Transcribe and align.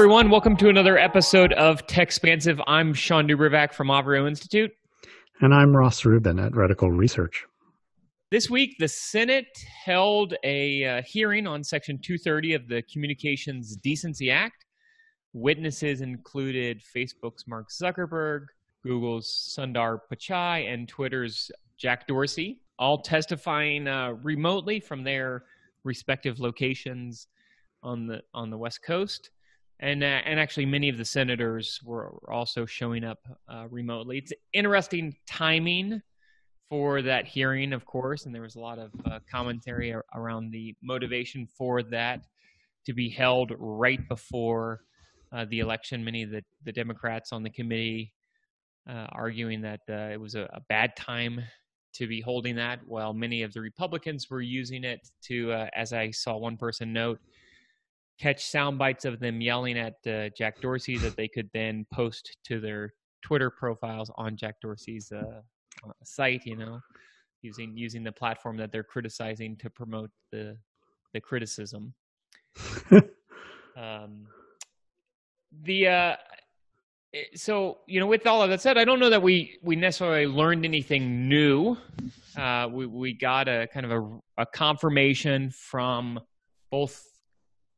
everyone. 0.00 0.30
Welcome 0.30 0.56
to 0.56 0.70
another 0.70 0.96
episode 0.96 1.52
of 1.52 1.86
Techspansive. 1.86 2.58
I'm 2.66 2.94
Shawn 2.94 3.28
DuBravac 3.28 3.74
from 3.74 3.88
Avrio 3.88 4.26
Institute. 4.26 4.70
And 5.42 5.52
I'm 5.52 5.76
Ross 5.76 6.06
Rubin 6.06 6.38
at 6.38 6.52
Reticle 6.52 6.90
Research. 6.90 7.44
This 8.30 8.48
week, 8.48 8.76
the 8.78 8.88
Senate 8.88 9.54
held 9.84 10.36
a 10.42 10.84
uh, 10.86 11.02
hearing 11.02 11.46
on 11.46 11.62
Section 11.62 11.98
230 11.98 12.54
of 12.54 12.66
the 12.66 12.80
Communications 12.90 13.76
Decency 13.76 14.30
Act. 14.30 14.64
Witnesses 15.34 16.00
included 16.00 16.80
Facebook's 16.96 17.46
Mark 17.46 17.68
Zuckerberg, 17.68 18.46
Google's 18.82 19.54
Sundar 19.54 19.98
Pichai, 20.10 20.72
and 20.72 20.88
Twitter's 20.88 21.50
Jack 21.76 22.06
Dorsey, 22.06 22.62
all 22.78 23.02
testifying 23.02 23.86
uh, 23.86 24.14
remotely 24.22 24.80
from 24.80 25.04
their 25.04 25.44
respective 25.84 26.40
locations 26.40 27.26
on 27.82 28.06
the 28.06 28.22
on 28.32 28.48
the 28.48 28.56
West 28.56 28.82
Coast 28.82 29.28
and 29.80 30.04
uh, 30.04 30.20
and 30.24 30.38
actually 30.38 30.66
many 30.66 30.88
of 30.88 30.98
the 30.98 31.04
senators 31.04 31.80
were 31.82 32.18
also 32.30 32.66
showing 32.66 33.02
up 33.02 33.18
uh, 33.48 33.66
remotely. 33.70 34.18
It's 34.18 34.32
interesting 34.52 35.16
timing 35.26 36.02
for 36.68 37.02
that 37.02 37.26
hearing, 37.26 37.72
of 37.72 37.84
course, 37.84 38.26
and 38.26 38.34
there 38.34 38.42
was 38.42 38.54
a 38.54 38.60
lot 38.60 38.78
of 38.78 38.92
uh, 39.06 39.18
commentary 39.28 39.94
around 40.14 40.50
the 40.52 40.74
motivation 40.82 41.48
for 41.58 41.82
that 41.82 42.20
to 42.86 42.92
be 42.92 43.08
held 43.08 43.52
right 43.58 44.06
before 44.08 44.80
uh, 45.32 45.46
the 45.48 45.60
election. 45.60 46.04
Many 46.04 46.22
of 46.22 46.30
the, 46.30 46.44
the 46.64 46.72
Democrats 46.72 47.32
on 47.32 47.42
the 47.42 47.50
committee 47.50 48.12
uh, 48.88 49.06
arguing 49.12 49.62
that 49.62 49.80
uh, 49.88 50.12
it 50.12 50.20
was 50.20 50.34
a, 50.34 50.48
a, 50.52 50.60
bad 50.68 50.94
time 50.96 51.40
to 51.92 52.06
be 52.06 52.20
holding 52.20 52.54
that, 52.56 52.80
while 52.86 53.12
many 53.12 53.42
of 53.42 53.52
the 53.52 53.60
Republicans 53.60 54.30
were 54.30 54.40
using 54.40 54.84
it 54.84 55.00
to, 55.22 55.52
as 55.74 55.92
I 55.92 56.10
saw 56.12 56.36
one 56.36 56.56
person 56.56 56.92
note, 56.92 57.18
catch 58.20 58.44
sound 58.44 58.78
bites 58.78 59.04
of 59.04 59.18
them 59.18 59.40
yelling 59.40 59.78
at 59.78 59.94
uh, 60.06 60.28
Jack 60.36 60.60
Dorsey 60.60 60.98
that 60.98 61.16
they 61.16 61.28
could 61.28 61.48
then 61.54 61.86
post 61.92 62.36
to 62.44 62.60
their 62.60 62.92
Twitter 63.22 63.50
profiles 63.50 64.10
on 64.16 64.36
Jack 64.36 64.56
Dorsey's 64.60 65.10
uh, 65.12 65.40
uh 65.86 65.92
site. 66.04 66.44
You 66.44 66.56
know, 66.56 66.80
using 67.42 67.76
using 67.76 68.04
the 68.04 68.12
platform 68.12 68.56
that 68.58 68.72
they're 68.72 68.84
criticizing 68.84 69.56
to 69.56 69.70
promote 69.70 70.10
the 70.32 70.56
the 71.14 71.20
criticism. 71.20 71.94
um, 73.76 74.26
the 75.62 75.88
uh, 75.88 76.16
eh, 77.14 77.22
so 77.34 77.78
you 77.86 78.00
know, 78.00 78.06
with 78.06 78.26
all 78.26 78.42
of 78.42 78.50
that 78.50 78.60
said, 78.60 78.78
I 78.78 78.84
don't 78.84 79.00
know 79.00 79.10
that 79.10 79.22
we 79.22 79.58
we 79.62 79.76
necessarily 79.76 80.26
learned 80.26 80.64
anything 80.64 81.28
new. 81.28 81.76
Uh, 82.36 82.68
we 82.70 82.86
we 82.86 83.12
got 83.12 83.48
a 83.48 83.66
kind 83.72 83.86
of 83.86 83.92
a, 83.92 84.42
a 84.42 84.46
confirmation 84.46 85.50
from 85.50 86.20
both 86.70 87.09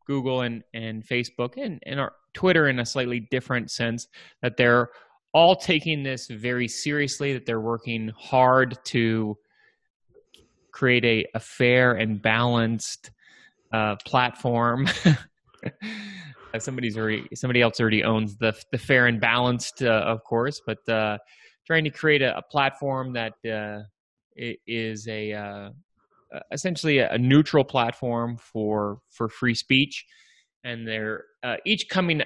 Google 0.07 0.43
and, 0.43 0.63
and 0.75 1.07
Facebook 1.07 1.55
and, 1.57 1.81
and 1.85 2.01
our 2.01 2.13
Twitter 2.35 2.69
in 2.69 2.79
a 2.79 2.87
slightly 2.87 3.21
different 3.31 3.71
sense 3.71 4.09
that 4.41 4.57
they're 4.57 4.91
all 5.33 5.57
taking 5.57 6.03
this 6.03 6.27
very 6.29 6.69
seriously, 6.69 7.33
that 7.33 7.47
they're 7.47 7.61
working 7.61 8.13
hard 8.17 8.79
to 8.85 9.37
create 10.73 11.05
a, 11.05 11.27
a 11.35 11.41
fair 11.41 11.93
and 11.93 12.21
balanced 12.21 13.11
uh, 13.73 13.97
platform. 14.05 14.89
Somebody's 16.59 16.99
already 16.99 17.27
somebody 17.35 17.63
else 17.63 17.81
already 17.81 18.05
owns 18.05 18.37
the 18.37 18.55
the 18.73 18.79
fair 18.79 19.07
and 19.07 19.19
balanced, 19.19 19.83
uh, 19.83 20.05
of 20.07 20.23
course, 20.23 20.61
but 20.67 20.87
uh, 20.87 21.17
trying 21.67 21.85
to 21.85 21.91
create 21.91 22.21
a, 22.21 22.37
a 22.37 22.43
platform 22.43 23.15
that 23.15 23.33
uh, 23.51 23.83
is 24.37 25.09
a 25.09 25.33
uh, 25.33 25.43
uh, 25.43 25.71
essentially 26.51 26.99
a, 26.99 27.13
a, 27.13 27.19
neutral 27.19 27.65
platform 27.65 28.37
for 28.37 28.99
for 29.11 29.29
free 29.29 29.55
speech, 29.55 30.05
and 30.65 30.87
they're 30.87 31.25
uh, 31.43 31.57
each 31.67 31.89
coming 31.89 32.23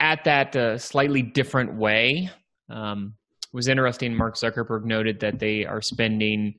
at 0.00 0.24
that 0.24 0.56
uh, 0.56 0.78
slightly 0.78 1.22
different 1.22 1.76
way. 1.76 2.30
Um, 2.70 3.14
was 3.52 3.68
interesting. 3.68 4.14
Mark 4.14 4.34
Zuckerberg 4.34 4.84
noted 4.84 5.20
that 5.20 5.38
they 5.38 5.64
are 5.64 5.80
spending 5.80 6.54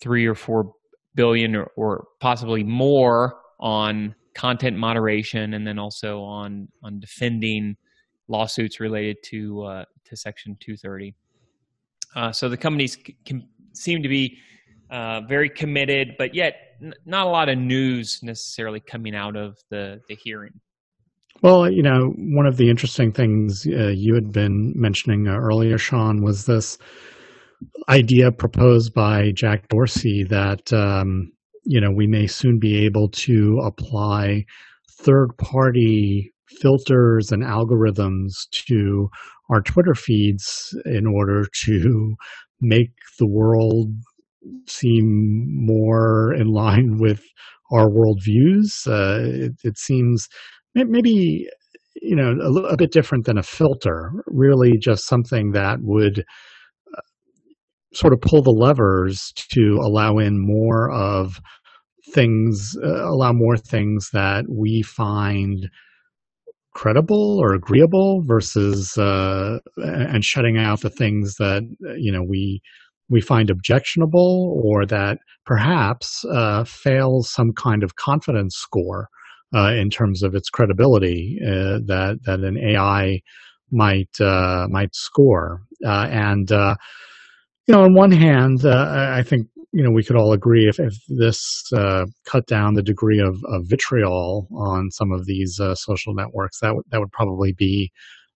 three 0.00 0.26
or 0.26 0.34
four 0.34 0.72
billion 1.14 1.54
or, 1.54 1.70
or 1.76 2.06
possibly 2.20 2.64
more 2.64 3.36
on 3.60 4.14
content 4.34 4.76
moderation, 4.76 5.54
and 5.54 5.66
then 5.66 5.78
also 5.78 6.20
on 6.20 6.68
on 6.82 6.98
defending 7.00 7.76
lawsuits 8.28 8.80
related 8.80 9.16
to 9.24 9.62
uh, 9.62 9.84
to 10.06 10.16
Section 10.16 10.56
230. 10.60 11.14
Uh, 12.16 12.32
so 12.32 12.48
the 12.48 12.56
companies 12.56 12.96
can, 13.24 13.48
seem 13.72 14.02
to 14.02 14.08
be 14.08 14.38
uh, 14.90 15.20
very 15.28 15.48
committed, 15.48 16.12
but 16.18 16.34
yet 16.34 16.54
n- 16.82 16.94
not 17.04 17.26
a 17.26 17.30
lot 17.30 17.48
of 17.48 17.58
news 17.58 18.20
necessarily 18.22 18.80
coming 18.80 19.14
out 19.14 19.36
of 19.36 19.56
the, 19.70 20.00
the 20.08 20.16
hearing. 20.22 20.60
Well, 21.42 21.70
you 21.70 21.82
know, 21.82 22.12
one 22.16 22.46
of 22.46 22.56
the 22.56 22.70
interesting 22.70 23.12
things 23.12 23.66
uh, 23.66 23.88
you 23.88 24.14
had 24.14 24.32
been 24.32 24.72
mentioning 24.76 25.28
uh, 25.28 25.36
earlier, 25.36 25.78
Sean, 25.78 26.22
was 26.22 26.46
this 26.46 26.78
idea 27.88 28.30
proposed 28.30 28.94
by 28.94 29.32
Jack 29.34 29.68
Dorsey 29.68 30.24
that, 30.24 30.72
um, 30.72 31.32
you 31.64 31.80
know, 31.80 31.90
we 31.90 32.06
may 32.06 32.26
soon 32.26 32.58
be 32.58 32.84
able 32.84 33.08
to 33.10 33.60
apply 33.64 34.44
third 35.00 35.36
party 35.38 36.32
filters 36.60 37.32
and 37.32 37.42
algorithms 37.42 38.48
to 38.50 39.08
our 39.50 39.60
Twitter 39.60 39.94
feeds 39.94 40.74
in 40.86 41.06
order 41.06 41.46
to 41.64 42.14
make 42.60 42.92
the 43.18 43.26
world 43.26 43.92
seem 44.66 45.46
more 45.66 46.34
in 46.34 46.48
line 46.48 46.96
with 47.00 47.22
our 47.72 47.88
worldviews. 47.88 48.86
Uh, 48.86 49.46
it, 49.46 49.52
it, 49.64 49.78
seems 49.78 50.28
maybe 50.74 51.48
you 52.00 52.14
know 52.14 52.36
a, 52.42 52.72
a, 52.72 52.76
bit 52.76 52.92
different 52.92 53.26
than 53.26 53.38
a 53.38 53.42
filter. 53.42 54.12
Really, 54.26 54.76
just 54.78 55.06
something 55.06 55.52
that 55.52 55.78
would 55.80 56.20
uh, 56.20 57.00
sort 57.92 58.12
of 58.12 58.20
pull 58.20 58.42
the 58.42 58.50
levers 58.50 59.32
to 59.52 59.78
allow 59.80 60.18
in 60.18 60.38
more 60.38 60.90
of 60.92 61.40
things, 62.12 62.76
uh, 62.84 63.08
allow 63.08 63.32
more 63.32 63.56
things 63.56 64.10
that 64.12 64.44
we 64.48 64.82
find 64.82 65.68
credible 66.74 67.38
or 67.40 67.54
agreeable 67.54 68.22
versus 68.26 68.98
uh, 68.98 69.58
and 69.76 70.24
shutting 70.24 70.58
out 70.58 70.80
the 70.80 70.90
things 70.90 71.36
that 71.36 71.62
you 71.96 72.12
know 72.12 72.22
we 72.22 72.60
we 73.08 73.20
find 73.20 73.50
objectionable 73.50 74.60
or 74.64 74.86
that 74.86 75.18
perhaps 75.44 76.24
uh, 76.26 76.64
fails 76.64 77.30
some 77.30 77.52
kind 77.52 77.82
of 77.82 77.96
confidence 77.96 78.56
score 78.56 79.08
uh, 79.54 79.72
in 79.72 79.90
terms 79.90 80.22
of 80.22 80.34
its 80.34 80.50
credibility 80.50 81.38
uh, 81.42 81.78
that 81.86 82.18
that 82.24 82.40
an 82.40 82.58
AI 82.58 83.20
might 83.70 84.20
uh, 84.20 84.66
might 84.70 84.94
score. 84.94 85.62
Uh, 85.84 86.08
and 86.10 86.50
uh, 86.50 86.74
you 87.66 87.74
know, 87.74 87.84
on 87.84 87.94
one 87.94 88.10
hand, 88.10 88.64
I 88.64 89.22
think 89.22 89.48
you 89.72 89.82
know 89.82 89.90
we 89.90 90.04
could 90.04 90.16
all 90.16 90.32
agree 90.32 90.68
if, 90.68 90.80
if 90.80 90.94
this 91.08 91.70
cut 92.26 92.46
down 92.46 92.74
the 92.74 92.82
degree 92.82 93.20
of, 93.20 93.42
of, 93.44 93.64
vitriol 93.66 94.48
on 94.54 94.90
some 94.90 95.12
of 95.12 95.26
these 95.26 95.60
social 95.74 96.14
networks, 96.14 96.60
that 96.60 96.68
w- 96.68 96.84
that 96.90 97.00
would 97.00 97.12
probably 97.12 97.52
be 97.52 97.92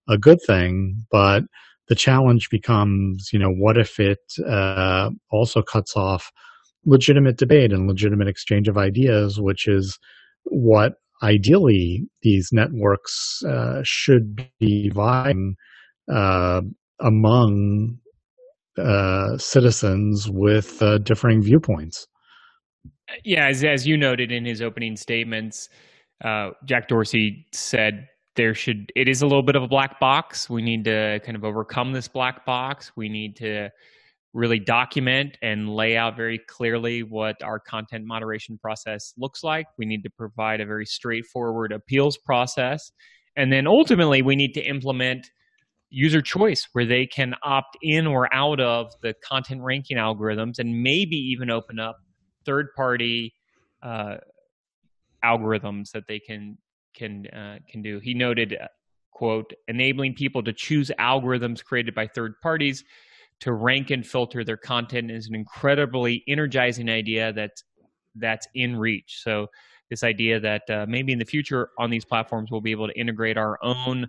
a 0.07 0.17
good 0.17 0.39
thing. 0.45 1.05
But 1.11 1.43
the 1.89 1.95
challenge 1.95 2.49
becomes, 2.49 3.29
you 3.33 3.39
know, 3.39 3.51
what 3.51 3.77
if 3.77 3.99
it 3.99 4.19
uh, 4.47 5.09
also 5.31 5.61
cuts 5.61 5.97
off 5.97 6.31
legitimate 6.85 7.37
debate 7.37 7.73
and 7.73 7.87
legitimate 7.87 8.27
exchange 8.27 8.67
of 8.67 8.77
ideas, 8.77 9.41
which 9.41 9.67
is 9.67 9.99
what 10.43 10.93
ideally 11.21 12.07
these 12.21 12.49
networks 12.53 13.41
uh, 13.47 13.81
should 13.83 14.47
be 14.59 14.89
vying 14.89 15.55
uh, 16.11 16.61
among 17.01 17.97
uh, 18.77 19.37
citizens 19.37 20.29
with 20.29 20.81
uh, 20.81 20.99
differing 20.99 21.41
viewpoints. 21.41 22.07
Yeah, 23.25 23.47
as, 23.47 23.63
as 23.63 23.87
you 23.87 23.97
noted 23.97 24.31
in 24.31 24.45
his 24.45 24.61
opening 24.61 24.95
statements, 24.95 25.67
uh, 26.23 26.51
Jack 26.65 26.87
Dorsey 26.87 27.47
said 27.51 28.07
there 28.35 28.53
should 28.53 28.91
it 28.95 29.07
is 29.07 29.21
a 29.21 29.27
little 29.27 29.43
bit 29.43 29.55
of 29.55 29.63
a 29.63 29.67
black 29.67 29.99
box. 29.99 30.49
We 30.49 30.61
need 30.61 30.85
to 30.85 31.19
kind 31.25 31.35
of 31.35 31.43
overcome 31.43 31.93
this 31.93 32.07
black 32.07 32.45
box. 32.45 32.91
We 32.95 33.09
need 33.09 33.35
to 33.37 33.69
really 34.33 34.59
document 34.59 35.37
and 35.41 35.75
lay 35.75 35.97
out 35.97 36.15
very 36.15 36.37
clearly 36.37 37.03
what 37.03 37.41
our 37.41 37.59
content 37.59 38.05
moderation 38.05 38.57
process 38.57 39.13
looks 39.17 39.43
like. 39.43 39.65
We 39.77 39.85
need 39.85 40.03
to 40.03 40.09
provide 40.09 40.61
a 40.61 40.65
very 40.65 40.85
straightforward 40.85 41.71
appeals 41.71 42.17
process. 42.17 42.91
And 43.35 43.51
then 43.51 43.65
ultimately, 43.67 44.21
we 44.21 44.35
need 44.35 44.53
to 44.53 44.61
implement 44.61 45.31
user 45.89 46.21
choice 46.21 46.67
where 46.73 46.85
they 46.85 47.07
can 47.07 47.33
opt 47.41 47.77
in 47.81 48.05
or 48.05 48.31
out 48.33 48.59
of 48.59 48.93
the 49.01 49.15
content 49.23 49.61
ranking 49.61 49.97
algorithms 49.97 50.59
and 50.59 50.83
maybe 50.83 51.15
even 51.15 51.49
open 51.49 51.79
up 51.79 51.97
third 52.45 52.67
party 52.75 53.33
uh, 53.81 54.17
algorithms 55.23 55.91
that 55.91 56.03
they 56.07 56.19
can 56.19 56.57
can 56.99 57.25
uh, 57.27 57.59
can 57.69 57.81
do. 57.81 57.99
He 57.99 58.13
noted, 58.13 58.57
uh, 58.61 58.67
"quote 59.11 59.51
enabling 59.67 60.13
people 60.15 60.43
to 60.43 60.53
choose 60.53 60.91
algorithms 60.99 61.63
created 61.63 61.95
by 61.95 62.07
third 62.07 62.33
parties 62.41 62.83
to 63.39 63.53
rank 63.53 63.89
and 63.89 64.05
filter 64.05 64.43
their 64.43 64.57
content 64.57 65.09
is 65.09 65.27
an 65.27 65.35
incredibly 65.35 66.23
energizing 66.27 66.89
idea 66.89 67.33
that's 67.33 67.63
that's 68.15 68.47
in 68.53 68.75
reach." 68.75 69.21
So 69.23 69.47
this 69.89 70.03
idea 70.03 70.39
that 70.39 70.69
uh, 70.69 70.85
maybe 70.87 71.13
in 71.13 71.19
the 71.19 71.25
future 71.25 71.69
on 71.79 71.89
these 71.89 72.05
platforms 72.05 72.51
we'll 72.51 72.61
be 72.61 72.71
able 72.71 72.87
to 72.87 72.99
integrate 72.99 73.37
our 73.37 73.57
own 73.63 74.07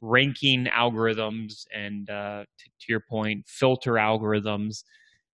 ranking 0.00 0.66
algorithms 0.66 1.66
and 1.74 2.08
uh, 2.10 2.44
to, 2.58 2.64
to, 2.80 2.86
your 2.88 3.00
point, 3.00 3.46
filter 3.46 3.92
algorithms 3.92 4.84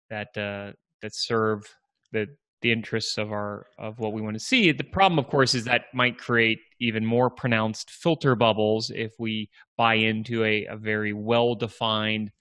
that 0.10 0.36
uh, 0.38 0.74
that 1.02 1.16
serve 1.16 1.64
the 2.12 2.28
the 2.62 2.72
interests 2.72 3.18
of 3.18 3.32
our 3.32 3.68
of 3.78 4.00
what 4.00 4.14
we 4.14 4.22
want 4.22 4.36
to 4.36 4.40
see. 4.40 4.72
The 4.72 4.84
problem, 4.84 5.20
of 5.20 5.28
course, 5.28 5.56
is 5.56 5.66
that 5.66 5.86
might 5.94 6.18
create 6.18 6.60
even 6.80 7.06
more 7.06 7.30
pronounced 7.30 7.90
filter 7.90 8.36
bubbles 8.36 8.92
if 8.94 9.12
we 9.20 9.50
buy 9.78 9.96
into 9.96 10.44
a, 10.44 10.66
a 10.70 10.78
very 10.78 11.14
well 11.14 11.56
defined 11.56 12.32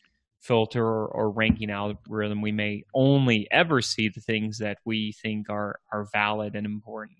filter 0.40 0.84
or, 0.84 1.08
or, 1.08 1.32
ranking 1.32 1.70
algorithm. 1.70 2.40
We 2.40 2.52
may 2.52 2.84
only 2.94 3.48
ever 3.50 3.80
see 3.80 4.08
the 4.08 4.20
things 4.20 4.58
that 4.58 4.78
we 4.84 5.12
think 5.20 5.50
are 5.50 5.80
are 5.92 6.06
valid 6.12 6.54
and 6.54 6.64
important. 6.64 7.18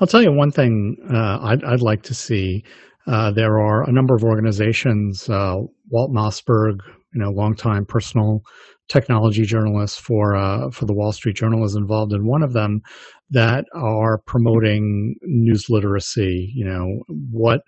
I'll 0.00 0.06
tell 0.08 0.22
you 0.22 0.32
one 0.32 0.50
thing 0.50 0.96
uh, 1.12 1.38
I'd, 1.42 1.64
I'd 1.64 1.80
like 1.80 2.02
to 2.04 2.14
see. 2.14 2.64
Uh, 3.06 3.30
there 3.32 3.60
are 3.60 3.88
a 3.88 3.92
number 3.92 4.14
of 4.14 4.24
organizations, 4.24 5.28
uh, 5.28 5.56
Walt 5.90 6.12
Mossberg, 6.12 6.78
you 7.14 7.20
know, 7.20 7.30
longtime 7.30 7.84
personal 7.84 8.42
technology 8.92 9.44
journalists 9.44 9.98
for 9.98 10.36
uh, 10.36 10.70
for 10.70 10.84
the 10.84 10.92
Wall 10.92 11.12
Street 11.12 11.36
Journal 11.36 11.64
is 11.64 11.74
involved 11.74 12.12
in 12.12 12.26
one 12.26 12.42
of 12.42 12.52
them 12.52 12.82
that 13.30 13.64
are 13.74 14.18
promoting 14.26 15.14
news 15.22 15.70
literacy. 15.70 16.52
You 16.54 16.66
know 16.66 17.02
what 17.30 17.62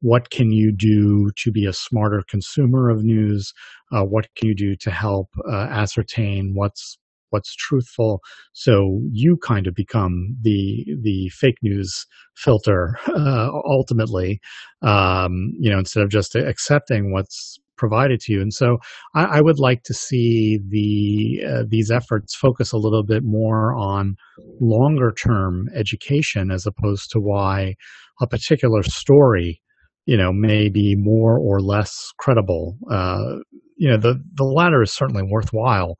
what 0.00 0.30
can 0.30 0.50
you 0.50 0.72
do 0.76 1.30
to 1.36 1.52
be 1.52 1.64
a 1.64 1.72
smarter 1.72 2.22
consumer 2.28 2.90
of 2.90 3.04
news? 3.04 3.52
Uh, 3.92 4.02
what 4.02 4.26
can 4.36 4.48
you 4.48 4.54
do 4.54 4.76
to 4.76 4.90
help 4.90 5.28
uh, 5.48 5.68
ascertain 5.70 6.52
what's 6.54 6.98
what's 7.30 7.56
truthful 7.56 8.20
so 8.52 9.00
you 9.10 9.36
kind 9.38 9.66
of 9.66 9.74
become 9.74 10.36
the 10.42 10.86
the 11.02 11.28
fake 11.30 11.56
news 11.62 12.06
filter 12.36 12.96
uh, 13.08 13.48
ultimately 13.66 14.40
um, 14.82 15.52
you 15.58 15.68
know 15.68 15.78
instead 15.78 16.04
of 16.04 16.10
just 16.10 16.36
accepting 16.36 17.12
what's 17.12 17.58
provided 17.76 18.20
to 18.20 18.32
you. 18.32 18.40
And 18.40 18.52
so 18.52 18.78
I, 19.14 19.38
I 19.38 19.40
would 19.40 19.58
like 19.58 19.82
to 19.84 19.94
see 19.94 20.58
the 20.68 21.46
uh, 21.46 21.62
these 21.68 21.90
efforts 21.90 22.34
focus 22.34 22.72
a 22.72 22.78
little 22.78 23.04
bit 23.04 23.22
more 23.24 23.74
on 23.74 24.16
longer 24.60 25.12
term 25.12 25.68
education 25.74 26.50
as 26.50 26.66
opposed 26.66 27.10
to 27.12 27.18
why 27.20 27.74
a 28.20 28.26
particular 28.26 28.82
story, 28.82 29.60
you 30.06 30.16
know, 30.16 30.32
may 30.32 30.68
be 30.68 30.94
more 30.96 31.38
or 31.38 31.60
less 31.60 32.12
credible. 32.18 32.76
Uh, 32.90 33.36
you 33.76 33.88
know, 33.90 33.96
the 33.96 34.14
the 34.34 34.44
latter 34.44 34.82
is 34.82 34.92
certainly 34.92 35.24
worthwhile, 35.28 35.96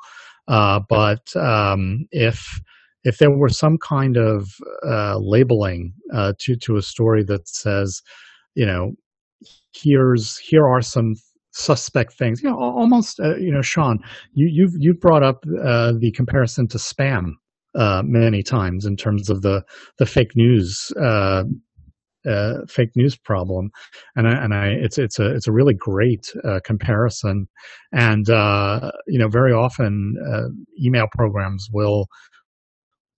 uh, 0.49 0.81
but 0.89 1.35
um, 1.37 2.07
if 2.11 2.61
if 3.05 3.19
there 3.19 3.37
were 3.37 3.49
some 3.49 3.77
kind 3.79 4.17
of 4.17 4.49
uh, 4.87 5.19
labeling 5.19 5.93
uh, 6.13 6.33
to 6.41 6.57
to 6.57 6.77
a 6.77 6.83
story 6.83 7.25
that 7.25 7.49
says, 7.49 8.01
you 8.55 8.65
know, 8.65 8.93
here's 9.75 10.39
here 10.39 10.67
are 10.67 10.83
some 10.83 11.15
suspect 11.55 12.13
things. 12.15 12.43
You 12.43 12.51
know, 12.51 12.59
almost. 12.59 13.21
Uh, 13.21 13.37
you 13.37 13.51
know, 13.51 13.63
Sean, 13.63 13.99
you, 14.35 14.49
you've 14.53 14.75
you've 14.79 15.01
brought 15.01 15.23
up 15.23 15.45
uh, 15.63 15.93
the 15.99 16.11
comparison 16.13 16.69
to 16.69 16.79
spam 16.79 17.33
uh, 17.75 18.03
many 18.05 18.43
times 18.43 18.85
in 18.85 18.97
terms 18.97 19.31
of 19.31 19.43
the 19.43 19.65
the 19.99 20.07
fake 20.07 20.37
news. 20.37 20.93
Uh, 21.01 21.45
uh, 22.27 22.65
fake 22.67 22.89
news 22.97 23.19
problem, 23.19 23.71
and 24.17 24.27
I, 24.27 24.33
and 24.43 24.55
I, 24.55 24.69
it's 24.69 24.97
it's 24.97 25.19
a 25.19 25.35
it's 25.35 25.47
a 25.47 25.53
really 25.53 25.75
great 25.75 26.33
uh, 26.43 26.61
comparison, 26.65 27.47
and 27.93 28.27
you 28.27 29.19
know 29.19 29.29
very 29.29 29.53
often 29.53 30.17
email 30.83 31.07
programs 31.13 31.69
will 31.71 32.07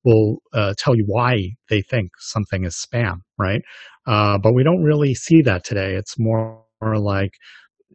will 0.05 0.39
tell 0.77 0.97
you 0.97 1.05
why 1.07 1.51
they 1.71 1.83
think 1.83 2.11
something 2.19 2.65
is 2.65 2.75
spam, 2.75 3.21
right? 3.39 3.63
but 4.07 4.55
we 4.55 4.65
don't 4.65 4.83
really 4.83 5.15
see 5.15 5.41
that 5.41 5.63
today. 5.63 5.95
It's 5.95 6.19
more 6.19 6.65
like 6.83 7.35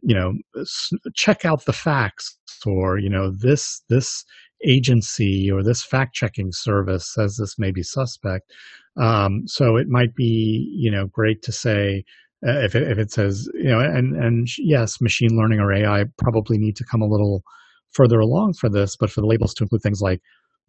you 0.02 0.14
know 0.14 0.34
check 1.14 1.44
out 1.44 1.64
the 1.64 1.72
facts 1.72 2.36
or 2.66 2.98
you 2.98 3.08
know 3.08 3.30
this 3.30 3.82
this 3.88 4.24
agency 4.66 5.50
or 5.50 5.62
this 5.62 5.82
fact 5.82 6.14
checking 6.14 6.52
service 6.52 7.12
says 7.12 7.36
this 7.36 7.58
may 7.58 7.72
be 7.72 7.82
suspect. 7.82 8.52
Um, 8.96 9.42
so 9.46 9.76
it 9.76 9.88
might 9.88 10.14
be 10.14 10.70
you 10.76 10.90
know 10.90 11.06
great 11.06 11.42
to 11.42 11.52
say 11.52 12.04
uh, 12.46 12.58
if, 12.60 12.74
it, 12.74 12.90
if 12.90 12.98
it 12.98 13.10
says 13.10 13.48
you 13.54 13.70
know 13.70 13.80
and 13.80 14.14
and 14.16 14.48
yes 14.58 15.00
machine 15.00 15.36
learning 15.36 15.60
or 15.60 15.72
ai 15.72 16.04
probably 16.18 16.58
need 16.58 16.76
to 16.76 16.84
come 16.84 17.00
a 17.00 17.08
little 17.08 17.42
further 17.92 18.20
along 18.20 18.54
for 18.54 18.68
this 18.68 18.96
but 18.96 19.10
for 19.10 19.20
the 19.20 19.26
labels 19.26 19.54
to 19.54 19.64
include 19.64 19.82
things 19.82 20.02
like 20.02 20.20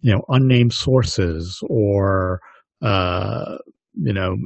you 0.01 0.11
know 0.11 0.23
unnamed 0.29 0.73
sources 0.73 1.61
or 1.69 2.39
uh, 2.81 3.57
you 3.95 4.13
know 4.13 4.37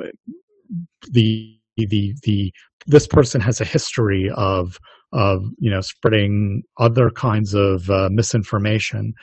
the 1.12 1.57
the 1.86 2.14
the 2.24 2.52
this 2.88 3.08
person 3.08 3.42
has 3.42 3.62
a 3.62 3.66
history 3.66 4.30
of 4.36 4.78
of 5.14 5.44
you 5.60 5.70
know 5.70 5.82
spreading 5.82 6.64
other 6.80 7.10
kinds 7.10 7.54
of 7.54 7.90
uh, 7.90 8.10
misinformation. 8.12 9.14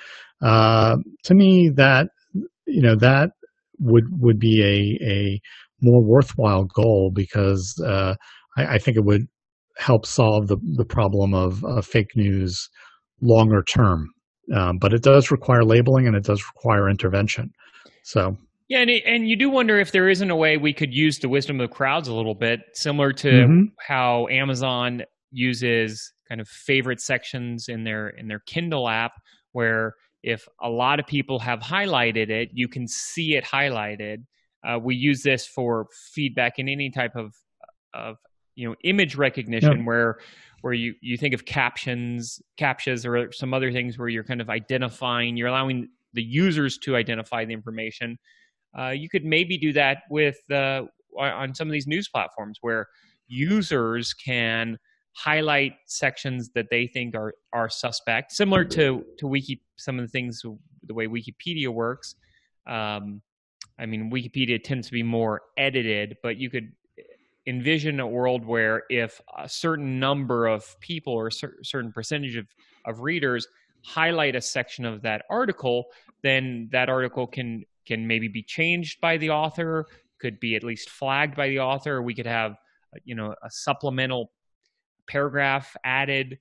Uh, 0.42 0.96
to 1.24 1.34
me, 1.34 1.70
that 1.74 2.08
you 2.66 2.82
know 2.82 2.96
that 2.96 3.30
would 3.78 4.04
would 4.10 4.38
be 4.38 4.62
a 4.62 5.04
a 5.04 5.40
more 5.80 6.02
worthwhile 6.02 6.64
goal 6.64 7.10
because 7.14 7.80
uh, 7.84 8.14
I, 8.56 8.74
I, 8.74 8.78
think 8.78 8.96
it 8.96 9.04
would 9.04 9.26
help 9.76 10.06
solve 10.06 10.46
the 10.46 10.56
the 10.76 10.84
problem 10.84 11.34
of 11.34 11.62
fake 11.84 12.16
news 12.16 12.68
longer 13.20 13.62
term. 13.62 14.08
Um, 14.54 14.78
but 14.78 14.92
it 14.92 15.02
does 15.02 15.30
require 15.30 15.64
labeling 15.64 16.06
and 16.06 16.14
it 16.14 16.24
does 16.24 16.42
require 16.54 16.88
intervention. 16.88 17.50
So 18.02 18.36
yeah, 18.68 18.78
and, 18.80 18.90
and 18.90 19.28
you 19.28 19.36
do 19.36 19.50
wonder 19.50 19.78
if 19.78 19.92
there 19.92 20.08
isn't 20.08 20.30
a 20.30 20.36
way 20.36 20.56
we 20.56 20.72
could 20.72 20.94
use 20.94 21.18
the 21.18 21.28
wisdom 21.28 21.60
of 21.60 21.68
the 21.68 21.74
crowds 21.74 22.08
a 22.08 22.14
little 22.14 22.34
bit, 22.34 22.60
similar 22.72 23.12
to 23.12 23.28
mm-hmm. 23.28 23.62
how 23.78 24.26
Amazon 24.28 25.02
uses 25.30 26.12
kind 26.28 26.40
of 26.40 26.48
favorite 26.48 27.00
sections 27.00 27.68
in 27.68 27.84
their 27.84 28.08
in 28.08 28.28
their 28.28 28.40
Kindle 28.46 28.88
app, 28.88 29.12
where 29.52 29.94
if 30.22 30.48
a 30.62 30.70
lot 30.70 30.98
of 30.98 31.06
people 31.06 31.38
have 31.40 31.60
highlighted 31.60 32.30
it, 32.30 32.48
you 32.52 32.66
can 32.66 32.88
see 32.88 33.36
it 33.36 33.44
highlighted. 33.44 34.24
Uh, 34.66 34.78
we 34.78 34.94
use 34.94 35.22
this 35.22 35.46
for 35.46 35.86
feedback 36.12 36.58
in 36.58 36.68
any 36.68 36.90
type 36.90 37.16
of 37.16 37.34
of 37.92 38.16
you 38.54 38.66
know 38.66 38.74
image 38.82 39.14
recognition, 39.14 39.78
yep. 39.78 39.86
where 39.86 40.18
where 40.62 40.72
you 40.72 40.94
you 41.02 41.18
think 41.18 41.34
of 41.34 41.44
captions, 41.44 42.40
captchas, 42.58 43.04
or 43.04 43.30
some 43.30 43.52
other 43.52 43.70
things 43.70 43.98
where 43.98 44.08
you're 44.08 44.24
kind 44.24 44.40
of 44.40 44.48
identifying, 44.48 45.36
you're 45.36 45.48
allowing 45.48 45.88
the 46.14 46.22
users 46.22 46.78
to 46.78 46.96
identify 46.96 47.44
the 47.44 47.52
information 47.52 48.16
uh, 48.78 48.90
you 48.90 49.08
could 49.08 49.24
maybe 49.24 49.56
do 49.58 49.72
that 49.72 49.98
with 50.10 50.38
uh, 50.50 50.82
on 51.18 51.54
some 51.54 51.68
of 51.68 51.72
these 51.72 51.86
news 51.86 52.08
platforms 52.08 52.58
where 52.60 52.88
users 53.28 54.12
can 54.12 54.78
highlight 55.12 55.74
sections 55.86 56.50
that 56.54 56.66
they 56.70 56.86
think 56.86 57.14
are 57.14 57.34
are 57.52 57.68
suspect, 57.68 58.32
similar 58.32 58.64
to 58.64 59.04
to 59.18 59.26
wiki 59.26 59.62
some 59.76 59.98
of 59.98 60.04
the 60.04 60.10
things 60.10 60.42
the 60.86 60.94
way 60.94 61.06
Wikipedia 61.06 61.68
works. 61.68 62.16
Um, 62.66 63.22
I 63.78 63.86
mean, 63.86 64.10
Wikipedia 64.10 64.62
tends 64.62 64.86
to 64.88 64.92
be 64.92 65.02
more 65.02 65.42
edited, 65.56 66.16
but 66.22 66.36
you 66.36 66.50
could 66.50 66.72
envision 67.46 68.00
a 68.00 68.06
world 68.06 68.44
where 68.44 68.84
if 68.88 69.20
a 69.36 69.48
certain 69.48 69.98
number 69.98 70.46
of 70.46 70.78
people 70.80 71.12
or 71.12 71.28
a 71.28 71.32
certain 71.32 71.92
percentage 71.92 72.36
of, 72.36 72.46
of 72.86 73.00
readers 73.00 73.46
highlight 73.84 74.34
a 74.34 74.40
section 74.40 74.84
of 74.84 75.02
that 75.02 75.22
article, 75.28 75.86
then 76.22 76.68
that 76.72 76.88
article 76.88 77.26
can 77.26 77.64
can 77.86 78.06
maybe 78.06 78.28
be 78.28 78.42
changed 78.42 79.00
by 79.00 79.16
the 79.16 79.30
author, 79.30 79.86
could 80.20 80.40
be 80.40 80.56
at 80.56 80.64
least 80.64 80.90
flagged 80.90 81.36
by 81.36 81.48
the 81.48 81.60
author. 81.60 82.02
We 82.02 82.14
could 82.14 82.26
have, 82.26 82.52
uh, 82.52 83.00
you 83.04 83.14
know, 83.14 83.34
a 83.42 83.50
supplemental 83.50 84.32
paragraph 85.06 85.76
added 85.84 86.38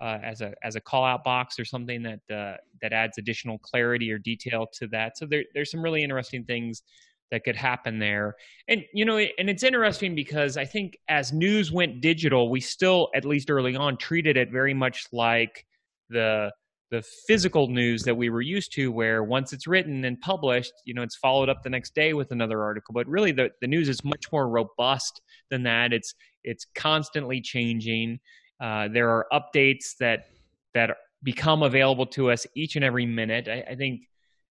uh, 0.00 0.18
as 0.22 0.40
a 0.40 0.54
as 0.62 0.76
a 0.76 0.80
call 0.80 1.04
out 1.04 1.22
box 1.24 1.58
or 1.58 1.64
something 1.64 2.02
that 2.02 2.20
uh, 2.34 2.56
that 2.80 2.92
adds 2.92 3.18
additional 3.18 3.58
clarity 3.58 4.10
or 4.10 4.18
detail 4.18 4.66
to 4.74 4.86
that. 4.88 5.18
So 5.18 5.26
there, 5.26 5.44
there's 5.54 5.70
some 5.70 5.82
really 5.82 6.02
interesting 6.02 6.44
things 6.44 6.82
that 7.30 7.44
could 7.44 7.56
happen 7.56 7.98
there. 7.98 8.36
And 8.68 8.84
you 8.92 9.04
know, 9.04 9.18
and 9.18 9.48
it's 9.48 9.62
interesting 9.62 10.14
because 10.14 10.56
I 10.56 10.64
think 10.64 10.98
as 11.08 11.32
news 11.32 11.70
went 11.70 12.00
digital, 12.00 12.50
we 12.50 12.60
still, 12.60 13.10
at 13.14 13.24
least 13.24 13.50
early 13.50 13.76
on, 13.76 13.96
treated 13.96 14.36
it 14.36 14.50
very 14.50 14.74
much 14.74 15.06
like 15.12 15.66
the 16.08 16.50
the 16.90 17.02
physical 17.26 17.68
news 17.68 18.02
that 18.02 18.14
we 18.14 18.30
were 18.30 18.40
used 18.40 18.72
to 18.74 18.90
where 18.90 19.22
once 19.22 19.52
it's 19.52 19.66
written 19.66 20.04
and 20.04 20.20
published 20.20 20.72
you 20.84 20.94
know 20.94 21.02
it's 21.02 21.16
followed 21.16 21.48
up 21.48 21.62
the 21.62 21.70
next 21.70 21.94
day 21.94 22.12
with 22.12 22.32
another 22.32 22.62
article. 22.62 22.92
But 22.92 23.06
really 23.06 23.32
the, 23.32 23.50
the 23.60 23.66
news 23.66 23.88
is 23.88 24.04
much 24.04 24.30
more 24.32 24.48
robust 24.48 25.20
than 25.50 25.62
that. 25.64 25.92
It's 25.92 26.14
it's 26.44 26.66
constantly 26.74 27.40
changing. 27.40 28.18
Uh, 28.60 28.88
there 28.88 29.10
are 29.10 29.26
updates 29.32 29.96
that 30.00 30.26
that 30.74 30.96
become 31.22 31.62
available 31.62 32.06
to 32.06 32.30
us 32.30 32.46
each 32.54 32.76
and 32.76 32.84
every 32.84 33.06
minute. 33.06 33.48
I, 33.48 33.64
I 33.70 33.74
think 33.74 34.02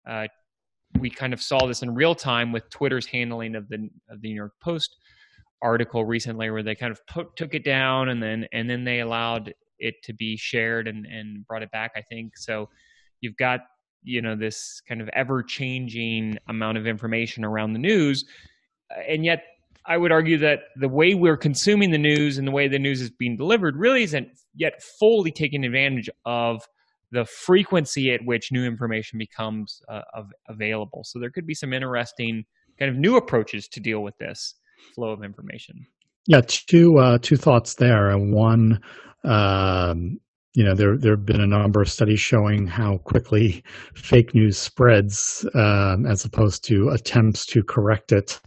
uh, 0.08 0.26
we 0.98 1.10
kind 1.10 1.32
of 1.32 1.42
saw 1.42 1.66
this 1.66 1.82
in 1.82 1.94
real 1.94 2.14
time 2.14 2.52
with 2.52 2.68
twitter's 2.70 3.06
handling 3.06 3.54
of 3.54 3.68
the 3.68 3.88
of 4.08 4.20
the 4.20 4.28
new 4.28 4.34
york 4.34 4.52
post 4.62 4.96
article 5.62 6.04
recently 6.04 6.50
where 6.50 6.62
they 6.62 6.74
kind 6.74 6.92
of 6.92 7.00
took 7.34 7.54
it 7.54 7.64
down 7.64 8.10
and 8.10 8.22
then 8.22 8.46
and 8.52 8.68
then 8.68 8.84
they 8.84 9.00
allowed 9.00 9.52
it 9.78 9.94
to 10.04 10.12
be 10.12 10.36
shared 10.36 10.88
and, 10.88 11.06
and 11.06 11.46
brought 11.46 11.62
it 11.62 11.70
back, 11.70 11.92
I 11.96 12.02
think. 12.02 12.36
So 12.36 12.68
you've 13.20 13.36
got 13.36 13.60
you 14.02 14.22
know 14.22 14.36
this 14.36 14.80
kind 14.88 15.00
of 15.00 15.08
ever 15.14 15.42
changing 15.42 16.38
amount 16.48 16.78
of 16.78 16.86
information 16.86 17.44
around 17.44 17.72
the 17.72 17.78
news, 17.78 18.24
and 19.08 19.24
yet 19.24 19.42
I 19.86 19.96
would 19.96 20.12
argue 20.12 20.38
that 20.38 20.60
the 20.76 20.88
way 20.88 21.14
we're 21.14 21.36
consuming 21.36 21.90
the 21.90 21.98
news 21.98 22.38
and 22.38 22.46
the 22.46 22.52
way 22.52 22.68
the 22.68 22.78
news 22.78 23.00
is 23.00 23.10
being 23.10 23.36
delivered 23.36 23.76
really 23.76 24.02
isn't 24.02 24.28
yet 24.54 24.82
fully 24.82 25.30
taking 25.30 25.64
advantage 25.64 26.10
of 26.24 26.62
the 27.12 27.24
frequency 27.24 28.12
at 28.12 28.24
which 28.24 28.50
new 28.50 28.64
information 28.64 29.18
becomes 29.18 29.80
uh, 29.88 30.02
av- 30.16 30.32
available. 30.48 31.04
So 31.04 31.20
there 31.20 31.30
could 31.30 31.46
be 31.46 31.54
some 31.54 31.72
interesting 31.72 32.44
kind 32.78 32.90
of 32.90 32.96
new 32.96 33.16
approaches 33.16 33.68
to 33.68 33.80
deal 33.80 34.00
with 34.00 34.18
this 34.18 34.54
flow 34.94 35.10
of 35.10 35.22
information. 35.22 35.86
Yeah, 36.26 36.40
two 36.44 36.98
uh, 36.98 37.18
two 37.22 37.36
thoughts 37.36 37.74
there. 37.74 38.12
One, 38.18 38.80
um, 39.26 40.18
you 40.54 40.64
know, 40.64 40.74
there 40.74 40.96
there 40.96 41.16
have 41.16 41.26
been 41.26 41.42
a 41.42 41.46
number 41.46 41.82
of 41.82 41.90
studies 41.90 42.20
showing 42.20 42.66
how 42.66 42.98
quickly 42.98 43.62
fake 43.94 44.34
news 44.34 44.56
spreads, 44.56 45.46
um, 45.54 46.06
as 46.06 46.24
opposed 46.24 46.64
to 46.64 46.88
attempts 46.88 47.44
to 47.46 47.62
correct 47.62 48.10
it 48.12 48.40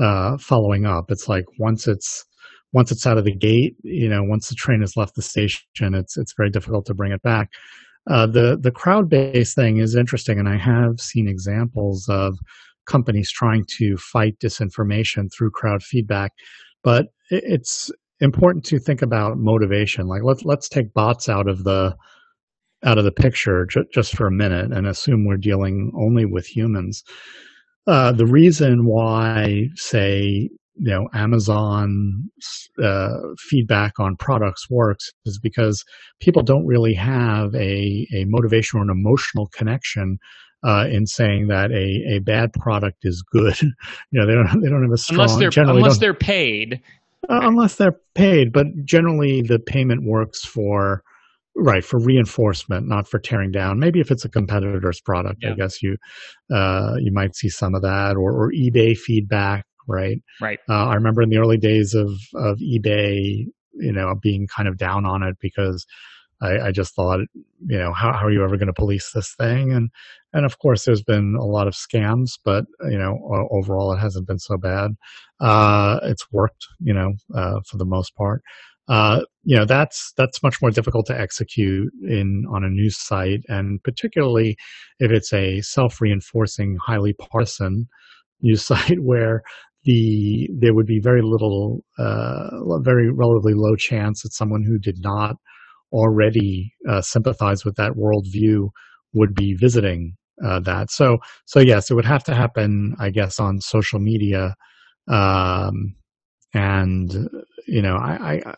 uh, 0.00 0.38
following 0.38 0.86
up. 0.86 1.10
It's 1.10 1.28
like 1.28 1.44
once 1.58 1.86
it's 1.86 2.24
once 2.72 2.90
it's 2.90 3.06
out 3.06 3.18
of 3.18 3.24
the 3.24 3.36
gate, 3.36 3.76
you 3.82 4.08
know, 4.08 4.22
once 4.22 4.48
the 4.48 4.54
train 4.54 4.80
has 4.80 4.96
left 4.96 5.16
the 5.16 5.22
station, 5.22 5.60
it's 5.94 6.16
it's 6.16 6.34
very 6.36 6.50
difficult 6.50 6.86
to 6.86 6.94
bring 6.94 7.12
it 7.12 7.22
back. 7.22 7.50
Uh, 8.08 8.26
the 8.26 8.56
the 8.58 8.70
crowd 8.70 9.10
based 9.10 9.54
thing 9.54 9.78
is 9.78 9.94
interesting, 9.94 10.38
and 10.38 10.48
I 10.48 10.56
have 10.56 10.98
seen 10.98 11.28
examples 11.28 12.08
of 12.08 12.38
companies 12.86 13.30
trying 13.30 13.64
to 13.78 13.96
fight 13.98 14.38
disinformation 14.42 15.28
through 15.36 15.50
crowd 15.50 15.82
feedback. 15.82 16.32
But 16.82 17.08
it's 17.28 17.90
important 18.20 18.64
to 18.66 18.78
think 18.78 19.02
about 19.02 19.38
motivation. 19.38 20.06
Like 20.06 20.22
let's 20.22 20.44
let's 20.44 20.68
take 20.68 20.92
bots 20.94 21.28
out 21.28 21.48
of 21.48 21.64
the 21.64 21.96
out 22.84 22.98
of 22.98 23.04
the 23.04 23.12
picture 23.12 23.66
ju- 23.66 23.84
just 23.92 24.16
for 24.16 24.26
a 24.26 24.32
minute 24.32 24.72
and 24.72 24.86
assume 24.86 25.26
we're 25.26 25.36
dealing 25.36 25.92
only 25.98 26.24
with 26.24 26.46
humans. 26.46 27.02
Uh, 27.86 28.12
the 28.12 28.26
reason 28.26 28.84
why, 28.84 29.64
say, 29.74 30.48
you 30.76 30.90
know, 30.90 31.08
Amazon 31.12 32.30
uh, 32.82 33.08
feedback 33.38 33.98
on 33.98 34.16
products 34.16 34.70
works 34.70 35.10
is 35.26 35.38
because 35.42 35.84
people 36.20 36.42
don't 36.42 36.66
really 36.66 36.94
have 36.94 37.54
a, 37.54 38.06
a 38.14 38.24
motivation 38.28 38.78
or 38.78 38.82
an 38.82 38.90
emotional 38.90 39.46
connection 39.48 40.18
uh, 40.62 40.86
in 40.90 41.06
saying 41.06 41.48
that 41.48 41.70
a, 41.72 42.16
a 42.16 42.18
bad 42.20 42.52
product 42.52 42.98
is 43.02 43.22
good. 43.22 43.60
you 43.62 43.72
know, 44.12 44.26
they 44.26 44.34
don't 44.34 44.62
they 44.62 44.68
don't 44.68 44.82
have 44.82 44.92
a 44.92 44.98
strong 44.98 45.20
unless 45.20 45.54
they're 45.54 45.64
unless 45.64 45.98
they're 45.98 46.14
paid. 46.14 46.80
Uh, 47.28 47.40
unless 47.42 47.76
they're 47.76 47.98
paid, 48.14 48.52
but 48.52 48.66
generally 48.84 49.42
the 49.42 49.58
payment 49.58 50.04
works 50.04 50.44
for 50.44 51.02
right 51.56 51.84
for 51.84 51.98
reinforcement, 52.00 52.88
not 52.88 53.06
for 53.06 53.18
tearing 53.18 53.50
down. 53.50 53.78
Maybe 53.78 54.00
if 54.00 54.10
it's 54.10 54.24
a 54.24 54.28
competitor's 54.28 55.00
product, 55.00 55.42
Yeah. 55.42 55.50
I 55.50 55.54
guess 55.54 55.82
you 55.82 55.96
uh, 56.52 56.94
you 56.98 57.12
might 57.12 57.36
see 57.36 57.48
some 57.48 57.74
of 57.74 57.82
that, 57.82 58.16
or, 58.16 58.32
or 58.32 58.52
eBay 58.52 58.96
feedback. 58.96 59.66
Right. 59.86 60.18
Right. 60.40 60.58
Uh, 60.68 60.86
I 60.86 60.94
remember 60.94 61.22
in 61.22 61.28
the 61.30 61.38
early 61.38 61.58
days 61.58 61.94
of 61.94 62.10
of 62.36 62.58
eBay, 62.58 63.44
you 63.74 63.92
know, 63.92 64.14
being 64.22 64.46
kind 64.46 64.68
of 64.68 64.78
down 64.78 65.04
on 65.04 65.22
it 65.22 65.36
because 65.40 65.86
I, 66.42 66.68
I 66.68 66.72
just 66.72 66.94
thought, 66.94 67.20
you 67.66 67.78
know, 67.78 67.92
how, 67.92 68.12
how 68.12 68.26
are 68.26 68.32
you 68.32 68.42
ever 68.42 68.56
going 68.56 68.68
to 68.68 68.72
police 68.72 69.10
this 69.14 69.34
thing? 69.34 69.72
And 69.72 69.90
and 70.32 70.46
of 70.46 70.58
course, 70.58 70.84
there's 70.84 71.02
been 71.02 71.36
a 71.38 71.44
lot 71.44 71.66
of 71.66 71.74
scams, 71.74 72.38
but 72.44 72.64
you 72.88 72.98
know, 72.98 73.18
overall, 73.50 73.92
it 73.92 73.98
hasn't 73.98 74.26
been 74.26 74.38
so 74.38 74.56
bad. 74.56 74.92
Uh, 75.40 75.98
it's 76.04 76.30
worked, 76.32 76.66
you 76.78 76.94
know, 76.94 77.12
uh, 77.34 77.60
for 77.68 77.76
the 77.76 77.84
most 77.84 78.14
part. 78.14 78.42
Uh, 78.88 79.20
you 79.44 79.56
know, 79.56 79.64
that's 79.64 80.12
that's 80.16 80.42
much 80.42 80.60
more 80.60 80.70
difficult 80.70 81.06
to 81.06 81.18
execute 81.18 81.92
in 82.08 82.44
on 82.52 82.64
a 82.64 82.68
news 82.68 82.98
site, 82.98 83.40
and 83.48 83.82
particularly 83.84 84.56
if 84.98 85.10
it's 85.12 85.32
a 85.32 85.60
self-reinforcing, 85.60 86.76
highly 86.84 87.12
partisan 87.12 87.86
news 88.42 88.62
site 88.66 88.98
where 89.00 89.42
the 89.84 90.48
there 90.58 90.74
would 90.74 90.86
be 90.86 91.00
very 91.00 91.22
little, 91.22 91.84
uh, 91.98 92.80
very 92.80 93.10
relatively 93.12 93.54
low 93.54 93.76
chance 93.76 94.22
that 94.22 94.32
someone 94.32 94.62
who 94.64 94.78
did 94.78 94.98
not 95.00 95.36
already 95.92 96.72
uh, 96.88 97.02
sympathize 97.02 97.64
with 97.64 97.76
that 97.76 97.92
worldview 97.92 98.68
would 99.12 99.34
be 99.34 99.54
visiting 99.54 100.16
uh, 100.44 100.60
that. 100.60 100.90
So, 100.90 101.18
so 101.46 101.60
yes, 101.60 101.90
it 101.90 101.94
would 101.94 102.04
have 102.04 102.24
to 102.24 102.34
happen, 102.34 102.94
I 102.98 103.10
guess, 103.10 103.40
on 103.40 103.60
social 103.60 104.00
media. 104.00 104.54
Um, 105.08 105.94
and 106.54 107.28
you 107.66 107.82
know, 107.82 107.96
I, 107.96 108.42
I, 108.46 108.54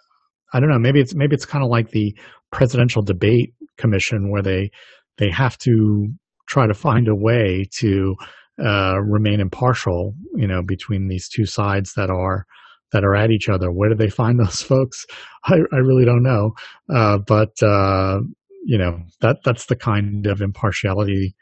I 0.53 0.61
don't 0.61 0.69
know. 0.69 0.79
Maybe 0.79 1.01
it's 1.01 1.15
maybe 1.15 1.35
it's 1.35 1.45
kind 1.47 1.65
of 1.65 1.71
like 1.71 1.91
the 1.91 2.17
presidential 2.51 3.03
debate 3.03 3.55
commission, 3.79 4.31
where 4.31 4.43
they 4.43 4.71
they 5.19 5.31
have 5.31 5.59
to 5.59 6.09
try 6.49 6.67
to 6.67 6.75
find 6.75 7.09
a 7.09 7.15
way 7.15 7.67
to 7.79 8.17
uh, 8.63 8.99
remain 9.01 9.41
impartial. 9.41 10.15
You 10.35 10.47
know, 10.47 10.63
between 10.63 11.09
these 11.09 11.29
two 11.29 11.47
sides 11.47 11.95
that 11.95 12.11
are 12.11 12.47
that 12.93 13.05
are 13.05 13.15
at 13.15 13.31
each 13.31 13.49
other. 13.49 13.71
Where 13.71 13.89
do 13.89 13.95
they 13.95 14.11
find 14.11 14.39
those 14.45 14.63
folks? 14.63 15.07
I, 15.45 15.61
I 15.73 15.77
really 15.77 16.05
don't 16.05 16.23
know. 16.23 16.53
Uh, 16.93 17.19
but 17.19 17.61
uh, 17.63 18.21
you 18.65 18.79
know 18.79 19.01
that 19.21 19.39
that's 19.45 19.67
the 19.67 19.77
kind 19.77 20.27
of 20.27 20.41
impartiality 20.41 21.35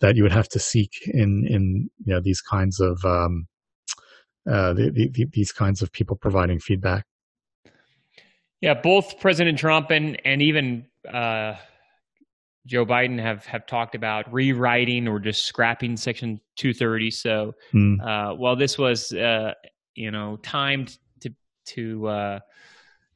that 0.00 0.14
you 0.16 0.22
would 0.22 0.32
have 0.32 0.48
to 0.50 0.58
seek 0.58 0.92
in 1.06 1.46
in 1.48 1.90
you 2.04 2.14
know 2.14 2.20
these 2.20 2.40
kinds 2.40 2.80
of 2.80 3.02
um, 3.04 3.46
uh, 4.50 4.72
the, 4.74 4.90
the, 4.90 5.10
the, 5.12 5.26
these 5.32 5.52
kinds 5.52 5.82
of 5.82 5.90
people 5.92 6.16
providing 6.16 6.58
feedback. 6.60 7.06
Yeah, 8.60 8.74
both 8.74 9.20
President 9.20 9.58
Trump 9.58 9.90
and 9.90 10.20
and 10.24 10.42
even 10.42 10.86
uh, 11.10 11.54
Joe 12.66 12.84
Biden 12.84 13.20
have 13.20 13.46
have 13.46 13.66
talked 13.66 13.94
about 13.94 14.32
rewriting 14.32 15.08
or 15.08 15.18
just 15.18 15.44
scrapping 15.46 15.96
Section 15.96 16.40
230. 16.56 17.10
So, 17.10 17.54
Hmm. 17.72 18.00
uh, 18.00 18.34
while 18.34 18.56
this 18.56 18.76
was 18.78 19.12
uh, 19.12 19.54
you 19.96 20.10
know 20.10 20.38
timed 20.42 20.98
to 21.20 21.34
to 21.66 22.06
uh, 22.06 22.40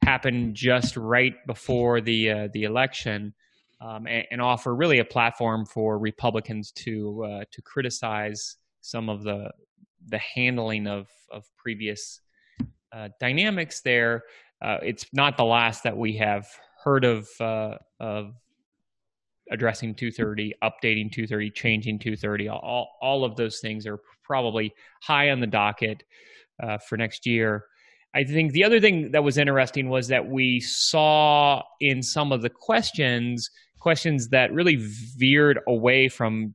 happen 0.03 0.53
just 0.53 0.97
right 0.97 1.35
before 1.47 2.01
the 2.01 2.29
uh, 2.29 2.47
the 2.53 2.63
election, 2.63 3.33
um, 3.79 4.07
and, 4.07 4.25
and 4.31 4.41
offer 4.41 4.75
really 4.75 4.99
a 4.99 5.05
platform 5.05 5.65
for 5.65 5.97
Republicans 5.97 6.71
to 6.71 7.23
uh, 7.23 7.43
to 7.51 7.61
criticize 7.61 8.57
some 8.81 9.09
of 9.09 9.23
the 9.23 9.51
the 10.07 10.19
handling 10.19 10.87
of 10.87 11.07
of 11.31 11.45
previous 11.55 12.19
uh, 12.91 13.09
dynamics 13.19 13.81
there. 13.81 14.23
Uh, 14.61 14.77
it's 14.83 15.05
not 15.13 15.37
the 15.37 15.45
last 15.45 15.83
that 15.83 15.95
we 15.95 16.17
have 16.17 16.47
heard 16.83 17.05
of 17.05 17.29
uh, 17.39 17.75
of 17.99 18.33
addressing 19.51 19.93
230, 19.93 20.53
updating 20.63 21.11
230, 21.11 21.51
changing 21.51 21.99
230. 21.99 22.49
All 22.49 22.97
all 23.01 23.23
of 23.23 23.35
those 23.35 23.59
things 23.59 23.85
are 23.85 23.99
probably 24.23 24.73
high 25.01 25.29
on 25.29 25.39
the 25.39 25.47
docket 25.47 26.03
uh, 26.61 26.77
for 26.77 26.97
next 26.97 27.25
year. 27.25 27.65
I 28.13 28.23
think 28.25 28.51
the 28.51 28.63
other 28.65 28.79
thing 28.81 29.11
that 29.11 29.23
was 29.23 29.37
interesting 29.37 29.89
was 29.89 30.09
that 30.09 30.27
we 30.27 30.59
saw 30.59 31.61
in 31.79 32.03
some 32.03 32.31
of 32.31 32.41
the 32.41 32.49
questions 32.49 33.49
questions 33.79 34.29
that 34.29 34.53
really 34.53 34.75
veered 35.17 35.59
away 35.67 36.07
from 36.07 36.53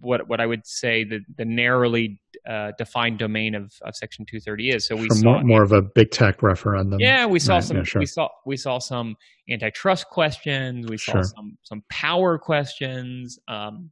what 0.00 0.28
what 0.28 0.40
I 0.40 0.46
would 0.46 0.64
say 0.66 1.02
the 1.04 1.20
the 1.36 1.44
narrowly 1.44 2.20
uh, 2.48 2.70
defined 2.78 3.18
domain 3.18 3.54
of, 3.56 3.72
of 3.82 3.96
Section 3.96 4.24
230 4.26 4.70
is. 4.70 4.86
So 4.86 4.94
we 4.94 5.08
From 5.08 5.16
saw 5.18 5.32
more, 5.32 5.42
more 5.44 5.62
of 5.64 5.72
a 5.72 5.82
big 5.82 6.12
tech 6.12 6.40
referendum. 6.42 7.00
yeah, 7.00 7.26
we 7.26 7.40
saw 7.40 7.54
Right, 7.54 7.64
some. 7.64 7.76
yeah, 7.78 7.82
sure. 7.82 7.98
We 8.00 8.06
saw 8.06 8.28
we 8.46 8.56
saw 8.56 8.78
some 8.78 9.16
antitrust 9.50 10.06
questions. 10.08 10.86
We 10.88 10.98
saw 10.98 11.12
Sure. 11.14 11.24
some 11.24 11.58
some 11.62 11.82
power 11.90 12.38
questions. 12.38 13.38
Um, 13.48 13.90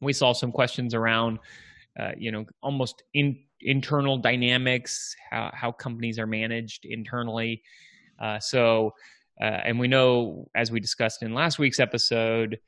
we 0.00 0.12
saw 0.12 0.32
some 0.32 0.52
questions 0.52 0.94
around, 0.94 1.38
uh, 1.98 2.12
you 2.16 2.30
know, 2.30 2.44
almost 2.62 3.02
in 3.14 3.38
internal 3.66 4.16
dynamics, 4.16 5.14
how 5.30 5.50
how 5.52 5.72
companies 5.72 6.18
are 6.18 6.26
managed 6.26 6.86
internally. 6.86 7.62
Uh, 8.18 8.38
so, 8.38 8.94
uh, 9.42 9.60
and 9.64 9.78
we 9.78 9.88
know, 9.88 10.48
as 10.54 10.70
we 10.70 10.80
discussed 10.80 11.22
in 11.22 11.34
last 11.34 11.58
week's 11.58 11.80
episode, 11.80 12.58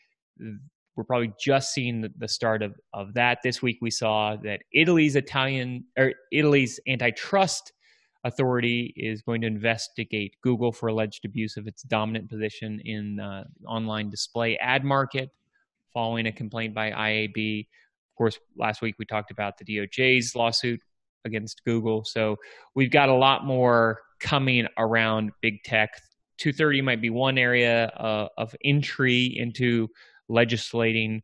we're 0.96 1.04
probably 1.04 1.32
just 1.40 1.72
seeing 1.72 2.00
the, 2.00 2.12
the 2.18 2.28
start 2.28 2.62
of, 2.62 2.74
of 2.92 3.14
that. 3.14 3.38
This 3.42 3.62
week 3.62 3.78
we 3.80 3.90
saw 3.90 4.36
that 4.42 4.62
Italy's 4.74 5.14
Italian 5.16 5.84
or 5.96 6.12
Italy's 6.32 6.80
antitrust 6.88 7.72
authority 8.24 8.92
is 8.96 9.22
going 9.22 9.40
to 9.42 9.46
investigate 9.46 10.34
Google 10.42 10.72
for 10.72 10.88
alleged 10.88 11.24
abuse 11.24 11.56
of 11.56 11.68
its 11.68 11.82
dominant 11.82 12.28
position 12.28 12.80
in 12.84 13.20
uh, 13.20 13.44
online 13.66 14.10
display 14.10 14.56
ad 14.56 14.84
market, 14.84 15.30
following 15.94 16.26
a 16.26 16.32
complaint 16.32 16.74
by 16.74 16.90
IAB. 16.90 17.60
Of 17.60 18.16
course, 18.16 18.38
last 18.56 18.82
week 18.82 18.96
we 18.98 19.04
talked 19.04 19.30
about 19.30 19.56
the 19.56 19.64
DOJ's 19.64 20.34
lawsuit 20.34 20.80
against 21.28 21.62
Google. 21.64 22.04
So 22.04 22.36
we've 22.74 22.90
got 22.90 23.08
a 23.08 23.14
lot 23.14 23.46
more 23.46 24.00
coming 24.20 24.66
around 24.76 25.30
big 25.40 25.62
tech. 25.64 25.90
230 26.38 26.82
might 26.82 27.00
be 27.00 27.10
one 27.10 27.38
area 27.38 27.86
uh, 27.96 28.28
of 28.36 28.54
entry 28.64 29.34
into 29.36 29.88
legislating 30.28 31.22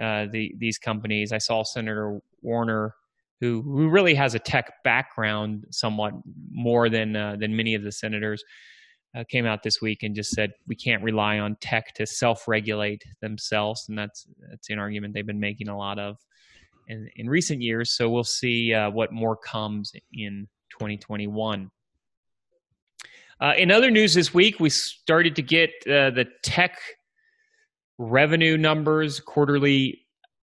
uh, 0.00 0.26
the, 0.30 0.54
these 0.58 0.78
companies. 0.78 1.32
I 1.32 1.38
saw 1.38 1.62
Senator 1.62 2.20
Warner, 2.42 2.94
who 3.40 3.62
who 3.62 3.88
really 3.88 4.14
has 4.14 4.34
a 4.34 4.38
tech 4.38 4.72
background, 4.84 5.64
somewhat 5.70 6.12
more 6.50 6.88
than 6.88 7.16
uh, 7.16 7.36
than 7.38 7.56
many 7.56 7.74
of 7.74 7.82
the 7.82 7.92
senators, 7.92 8.42
uh, 9.16 9.24
came 9.28 9.46
out 9.46 9.62
this 9.62 9.80
week 9.80 10.02
and 10.02 10.14
just 10.14 10.30
said 10.30 10.52
we 10.66 10.76
can't 10.76 11.02
rely 11.02 11.38
on 11.38 11.56
tech 11.60 11.94
to 11.94 12.06
self-regulate 12.06 13.02
themselves, 13.20 13.86
and 13.88 13.98
that's 13.98 14.26
that's 14.50 14.70
an 14.70 14.78
argument 14.78 15.14
they've 15.14 15.26
been 15.26 15.40
making 15.40 15.68
a 15.68 15.76
lot 15.76 15.98
of 15.98 16.16
in, 16.88 17.08
in 17.16 17.28
recent 17.28 17.62
years. 17.62 17.92
So 17.92 18.08
we'll 18.08 18.24
see 18.24 18.74
uh, 18.74 18.90
what 18.90 19.12
more 19.12 19.36
comes 19.36 19.92
in 20.12 20.48
2021. 20.70 21.70
Uh, 23.40 23.52
in 23.56 23.70
other 23.70 23.90
news 23.90 24.14
this 24.14 24.34
week, 24.34 24.58
we 24.58 24.68
started 24.68 25.36
to 25.36 25.42
get 25.42 25.70
uh, 25.86 26.10
the 26.10 26.26
tech 26.42 26.78
revenue 27.98 28.56
numbers, 28.56 29.20
quarterly 29.20 30.00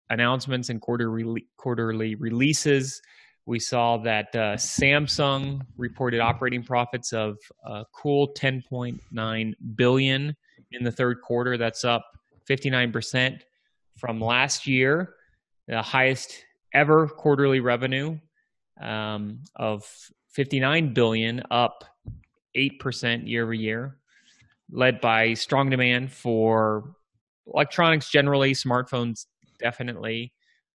announcements, 0.09 0.69
and 0.69 0.79
quarterly 0.79 1.47
quarterly 1.57 2.15
releases. 2.15 3.01
We 3.45 3.59
saw 3.59 3.97
that 3.97 4.33
uh, 4.33 4.55
Samsung 4.55 5.61
reported 5.77 6.19
operating 6.19 6.63
profits 6.63 7.13
of 7.13 7.37
a 7.65 7.85
cool 7.93 8.33
10.9 8.33 9.53
billion 9.75 10.35
in 10.71 10.83
the 10.83 10.91
third 10.91 11.21
quarter. 11.21 11.57
That's 11.57 11.83
up 11.83 12.05
59% 12.49 13.41
from 13.97 14.19
last 14.19 14.67
year, 14.67 15.14
the 15.67 15.81
highest 15.81 16.45
ever 16.73 17.07
quarterly 17.07 17.59
revenue 17.59 18.17
um, 18.81 19.39
of 19.55 19.83
59 20.33 20.93
billion, 20.93 21.41
up 21.49 21.83
8% 22.57 23.27
year 23.27 23.43
over 23.43 23.53
year, 23.53 23.97
led 24.71 24.99
by 25.01 25.33
strong 25.33 25.69
demand 25.69 26.11
for 26.11 26.95
electronics 27.47 28.09
generally, 28.09 28.53
smartphones 28.53 29.25
definitely. 29.59 30.33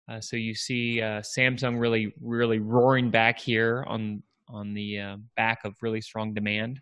Uh, 0.10 0.20
so 0.20 0.36
you 0.36 0.54
see 0.54 1.02
uh, 1.02 1.22
Samsung 1.22 1.80
really, 1.80 2.14
really 2.22 2.60
roaring 2.60 3.10
back 3.10 3.40
here 3.40 3.84
on 3.88 4.22
on 4.48 4.76
the 4.76 5.00
uh, 5.00 5.18
back 5.36 5.60
of 5.66 5.74
really 5.82 6.02
strong 6.02 6.32
demand. 6.34 6.80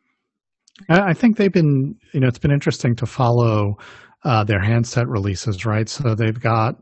I 0.90 1.14
think 1.14 1.38
they've 1.38 1.52
been, 1.52 1.96
you 2.14 2.20
know, 2.20 2.28
it's 2.28 2.40
been 2.40 2.52
interesting 2.52 2.96
to 2.98 3.06
follow 3.06 3.76
uh, 4.26 4.44
their 4.44 4.62
handset 4.62 5.08
releases, 5.08 5.66
right? 5.66 5.88
So 5.88 6.16
they've 6.16 6.40
got 6.40 6.76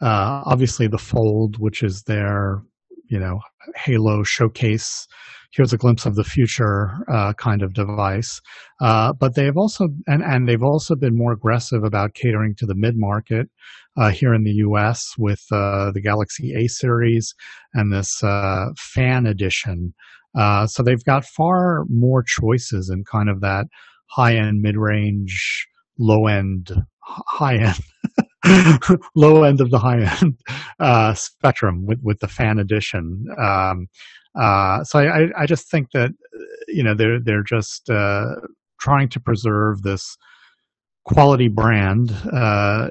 uh, 0.00 0.42
obviously 0.46 0.86
the 0.86 0.98
Fold, 0.98 1.56
which 1.58 1.82
is 1.82 2.02
their, 2.02 2.62
you 3.08 3.18
know, 3.18 3.40
Halo 3.76 4.22
showcase 4.22 5.06
here's 5.52 5.72
a 5.72 5.78
glimpse 5.78 6.06
of 6.06 6.14
the 6.14 6.24
future 6.24 6.90
uh, 7.10 7.32
kind 7.34 7.62
of 7.62 7.72
device. 7.74 8.40
Uh, 8.80 9.12
but 9.12 9.34
they 9.34 9.44
have 9.44 9.56
also 9.56 9.88
and, 10.06 10.22
and 10.22 10.48
they've 10.48 10.62
also 10.62 10.94
been 10.94 11.16
more 11.16 11.32
aggressive 11.32 11.82
about 11.84 12.14
catering 12.14 12.54
to 12.56 12.66
the 12.66 12.74
mid 12.74 12.94
market 12.96 13.48
uh, 13.96 14.10
here 14.10 14.34
in 14.34 14.44
the 14.44 14.52
U.S. 14.52 15.14
with 15.18 15.42
uh, 15.50 15.90
the 15.92 16.00
Galaxy 16.00 16.54
A 16.54 16.68
series 16.68 17.34
and 17.74 17.92
this 17.92 18.22
uh, 18.22 18.66
fan 18.76 19.26
edition. 19.26 19.94
Uh, 20.38 20.66
so 20.66 20.82
they've 20.82 21.04
got 21.04 21.24
far 21.24 21.84
more 21.88 22.22
choices 22.22 22.90
in 22.90 23.02
kind 23.04 23.28
of 23.28 23.40
that 23.40 23.66
high 24.10 24.36
end, 24.36 24.60
mid 24.60 24.76
range, 24.76 25.66
low 25.98 26.26
end, 26.26 26.70
high 27.00 27.56
end. 27.56 27.80
low 29.14 29.42
end 29.42 29.60
of 29.60 29.70
the 29.70 29.78
high 29.78 30.00
end 30.20 30.38
uh, 30.80 31.14
spectrum 31.14 31.86
with, 31.86 32.00
with 32.02 32.20
the 32.20 32.28
fan 32.28 32.58
edition. 32.58 33.26
Um, 33.38 33.88
uh, 34.38 34.84
so 34.84 35.00
I, 35.00 35.28
I 35.36 35.46
just 35.46 35.70
think 35.70 35.90
that 35.92 36.10
you 36.68 36.82
know 36.82 36.94
they're 36.94 37.20
they're 37.20 37.42
just 37.42 37.88
uh, 37.90 38.36
trying 38.80 39.08
to 39.10 39.20
preserve 39.20 39.82
this 39.82 40.16
quality 41.04 41.48
brand 41.48 42.14
uh, 42.32 42.90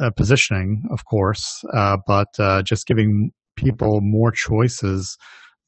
uh 0.00 0.10
positioning, 0.16 0.84
of 0.90 1.04
course, 1.06 1.64
uh, 1.72 1.96
but 2.06 2.28
uh, 2.38 2.62
just 2.62 2.86
giving 2.86 3.32
people 3.56 4.00
more 4.00 4.30
choices 4.30 5.16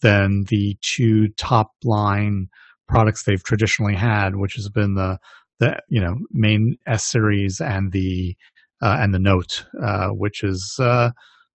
than 0.02 0.44
the 0.48 0.76
two 0.82 1.28
top 1.36 1.72
line 1.82 2.48
products 2.88 3.24
they've 3.24 3.42
traditionally 3.42 3.94
had, 3.94 4.36
which 4.36 4.54
has 4.54 4.68
been 4.68 4.94
the 4.94 5.18
the 5.58 5.78
you 5.88 6.00
know 6.00 6.16
main 6.30 6.76
S 6.86 7.04
series 7.04 7.60
and 7.60 7.92
the 7.92 8.36
and 8.80 9.14
the 9.14 9.18
Note, 9.18 9.64
which 10.10 10.42
is 10.42 10.76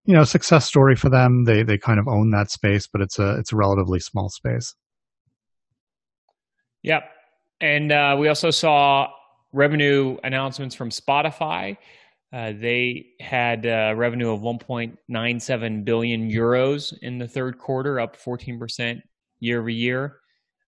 you 0.05 0.13
know 0.13 0.23
success 0.23 0.65
story 0.65 0.95
for 0.95 1.09
them. 1.09 1.45
They 1.45 1.63
they 1.63 1.77
kind 1.77 1.99
of 1.99 2.07
own 2.07 2.31
that 2.31 2.51
space, 2.51 2.88
but 2.88 3.01
it's 3.01 3.19
a 3.19 3.38
it's 3.38 3.51
a 3.51 3.55
relatively 3.55 3.99
small 3.99 4.29
space. 4.29 4.75
Yep, 6.83 7.03
and 7.61 7.91
uh, 7.91 8.15
we 8.19 8.27
also 8.27 8.51
saw 8.51 9.07
revenue 9.51 10.17
announcements 10.23 10.75
from 10.75 10.89
Spotify. 10.89 11.77
Uh, 12.31 12.51
they 12.59 13.05
had 13.19 13.65
uh, 13.65 13.93
revenue 13.95 14.31
of 14.31 14.41
1.97 14.41 15.85
billion 15.85 16.29
euros 16.29 16.93
in 17.01 17.17
the 17.17 17.27
third 17.27 17.57
quarter, 17.57 17.99
up 17.99 18.17
14% 18.17 19.01
year 19.39 19.59
over 19.59 19.69
year. 19.69 20.17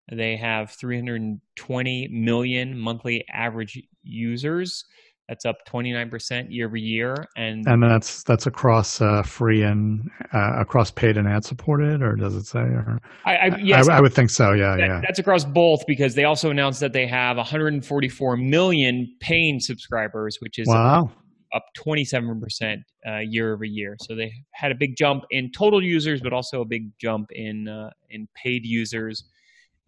They 0.10 0.38
have 0.38 0.72
320 0.72 2.08
million 2.08 2.80
monthly 2.80 3.26
average 3.28 3.84
users. 4.02 4.86
That's 5.28 5.46
up 5.46 5.58
29% 5.68 6.48
year 6.50 6.68
over 6.68 6.78
year. 6.78 7.28
And 7.36 7.68
and 7.68 7.84
that's 7.84 8.24
that's 8.24 8.46
across 8.46 9.02
uh, 9.02 9.24
free 9.24 9.62
and 9.62 10.10
uh, 10.34 10.54
across 10.58 10.90
paid 10.90 11.18
and 11.18 11.28
ad 11.28 11.44
supported, 11.44 12.02
or 12.02 12.16
does 12.16 12.34
it 12.34 12.46
say? 12.46 12.60
Or 12.60 13.02
I, 13.26 13.36
I 13.36 13.58
yes, 13.58 13.90
I, 13.90 13.98
I, 13.98 14.02
would 14.02 14.14
think 14.14 14.30
so. 14.30 14.54
Yeah, 14.54 14.78
that, 14.78 14.88
yeah. 14.88 15.02
That's 15.02 15.20
across 15.20 15.44
both 15.44 15.86
because 15.86 16.16
they 16.16 16.24
also 16.24 16.50
announced 16.50 16.80
that 16.80 16.94
they 16.94 17.06
have 17.08 17.36
144 17.36 18.38
million 18.38 19.14
paying 19.20 19.60
subscribers, 19.60 20.38
which 20.40 20.60
is 20.60 20.68
wow. 20.70 21.12
up 21.54 21.66
27% 21.78 22.82
uh, 23.06 23.18
year 23.18 23.54
over 23.54 23.66
year. 23.66 23.98
So 24.00 24.16
they 24.16 24.32
had 24.52 24.72
a 24.72 24.76
big 24.76 24.96
jump 24.96 25.26
in 25.32 25.52
total 25.52 25.84
users, 25.84 26.22
but 26.22 26.32
also 26.32 26.62
a 26.62 26.66
big 26.66 26.90
jump 27.00 27.32
in 27.34 27.68
uh, 27.68 27.90
in 28.10 28.30
paid 28.34 28.66
users. 28.66 29.26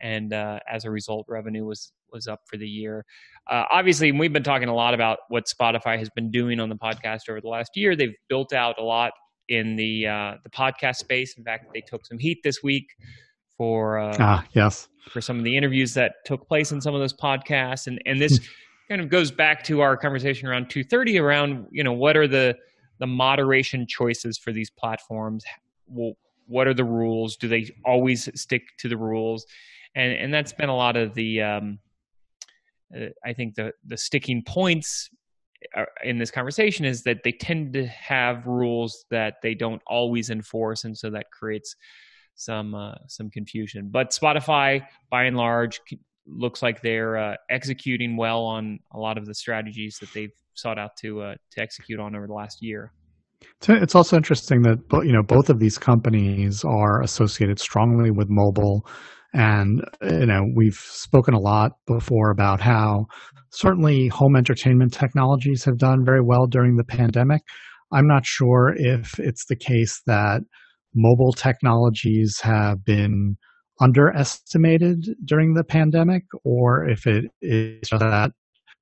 And 0.02 0.34
uh, 0.34 0.60
as 0.70 0.84
a 0.84 0.92
result, 0.92 1.26
revenue 1.30 1.66
was 1.66 1.94
was 2.12 2.28
up 2.28 2.42
for 2.46 2.58
the 2.58 2.68
year. 2.68 3.06
Uh, 3.50 3.64
obviously, 3.72 4.12
we've 4.12 4.34
been 4.34 4.44
talking 4.44 4.68
a 4.68 4.76
lot 4.76 4.94
about 4.94 5.20
what 5.30 5.46
Spotify 5.46 5.98
has 5.98 6.10
been 6.10 6.32
doing 6.32 6.60
on 6.60 6.70
the 6.70 6.76
podcast 6.76 7.30
over 7.30 7.42
the 7.42 7.48
last 7.48 7.76
year. 7.76 7.96
They've 7.96 8.16
built 8.28 8.54
out 8.54 8.80
a 8.80 8.84
lot 8.84 9.12
in 9.48 9.76
the 9.76 10.08
uh, 10.08 10.34
the 10.44 10.50
podcast 10.50 10.98
space. 10.98 11.38
In 11.38 11.44
fact, 11.44 11.66
they 11.74 11.82
took 11.82 12.06
some 12.06 12.20
heat 12.20 12.40
this 12.44 12.62
week 12.64 12.88
for 13.58 14.00
uh, 14.00 14.16
ah 14.20 14.46
yes 14.54 14.88
for 15.10 15.22
some 15.22 15.38
of 15.38 15.44
the 15.44 15.58
interviews 15.58 15.94
that 15.96 16.14
took 16.26 16.48
place 16.48 16.72
in 16.72 16.80
some 16.80 16.94
of 16.94 17.02
those 17.02 17.14
podcasts, 17.14 17.88
and 17.88 18.02
and 18.06 18.22
this 18.22 18.40
kind 18.88 19.02
of 19.02 19.10
goes 19.10 19.32
back 19.32 19.64
to 19.64 19.82
our 19.82 19.98
conversation 19.98 20.48
around 20.48 20.70
230 20.70 21.20
around 21.20 21.68
you 21.72 21.84
know 21.84 21.94
what 21.94 22.16
are 22.16 22.28
the 22.28 22.56
the 23.00 23.08
moderation 23.08 23.88
choices 23.88 24.38
for 24.38 24.52
these 24.52 24.70
platforms. 24.70 25.44
Well, 25.88 26.14
what 26.48 26.68
are 26.68 26.74
the 26.74 26.84
rules? 26.84 27.38
Do 27.38 27.48
they 27.48 27.70
always 27.86 28.30
stick 28.40 28.64
to 28.80 28.90
the 28.90 28.98
rules? 28.98 29.46
And 29.96 30.14
and 30.14 30.34
that's 30.34 30.54
been 30.54 30.70
a 30.70 30.76
lot 30.76 30.96
of 30.96 31.14
the 31.14 31.42
um, 31.42 31.80
I 33.26 33.34
think 33.34 33.56
the 33.56 33.72
the 33.86 33.98
sticking 33.98 34.44
points 34.46 35.10
uh, 35.76 35.84
in 36.04 36.18
this 36.18 36.32
conversation 36.32 36.86
is 36.86 37.04
that 37.04 37.18
they 37.24 37.32
tend 37.32 37.74
to 37.74 37.86
have 37.88 38.48
rules 38.48 39.06
that 39.12 39.36
they 39.44 39.54
don't 39.54 39.82
always 39.88 40.30
enforce, 40.30 40.86
and 40.86 40.98
so 40.98 41.10
that 41.12 41.26
creates 41.32 41.76
some 42.36 42.74
uh, 42.74 42.96
some 43.08 43.30
confusion. 43.30 43.90
But 43.92 44.12
Spotify, 44.12 44.82
by 45.12 45.26
and 45.26 45.38
large, 45.38 45.82
looks 46.26 46.62
like 46.64 46.82
they're 46.82 47.18
uh, 47.18 47.36
executing 47.50 48.18
well 48.18 48.44
on 48.44 48.80
a 48.94 48.98
lot 48.98 49.18
of 49.18 49.26
the 49.26 49.34
strategies 49.34 49.98
that 50.00 50.12
they've 50.14 50.34
sought 50.54 50.80
out 50.80 50.92
to 51.02 51.22
uh, 51.22 51.36
to 51.52 51.62
execute 51.62 52.00
on 52.00 52.16
over 52.16 52.28
the 52.28 52.34
last 52.34 52.62
year. 52.62 52.94
It's 53.68 53.96
also 53.96 54.18
interesting 54.18 54.62
that 54.64 54.80
you 55.04 55.12
know 55.12 55.24
both 55.24 55.50
of 55.50 55.60
these 55.60 55.78
companies 55.78 56.64
are 56.64 57.02
associated 57.02 57.60
strongly 57.60 58.12
with 58.12 58.28
mobile 58.30 58.86
and, 59.34 59.84
you 60.02 60.26
know, 60.26 60.44
we've 60.56 60.80
spoken 60.80 61.34
a 61.34 61.40
lot 61.40 61.74
before 61.86 62.32
about 62.32 62.60
how 62.60 63.06
certainly 63.52 64.08
home 64.08 64.36
entertainment 64.36 64.94
technologies 64.94 65.64
have 65.66 65.78
done 65.78 66.04
very 66.04 66.22
well 66.22 66.48
during 66.48 66.78
the 66.78 66.84
pandemic. 66.84 67.42
I'm 67.92 68.08
not 68.08 68.26
sure 68.26 68.74
if 68.76 69.20
it's 69.20 69.46
the 69.46 69.56
case 69.56 70.02
that 70.08 70.42
mobile 70.96 71.34
technologies 71.34 72.40
have 72.42 72.84
been 72.84 73.38
underestimated 73.82 75.06
during 75.26 75.54
the 75.54 75.64
pandemic 75.64 76.24
or 76.44 76.88
if 76.88 77.08
it 77.08 77.26
is 77.42 77.90
that 77.90 78.32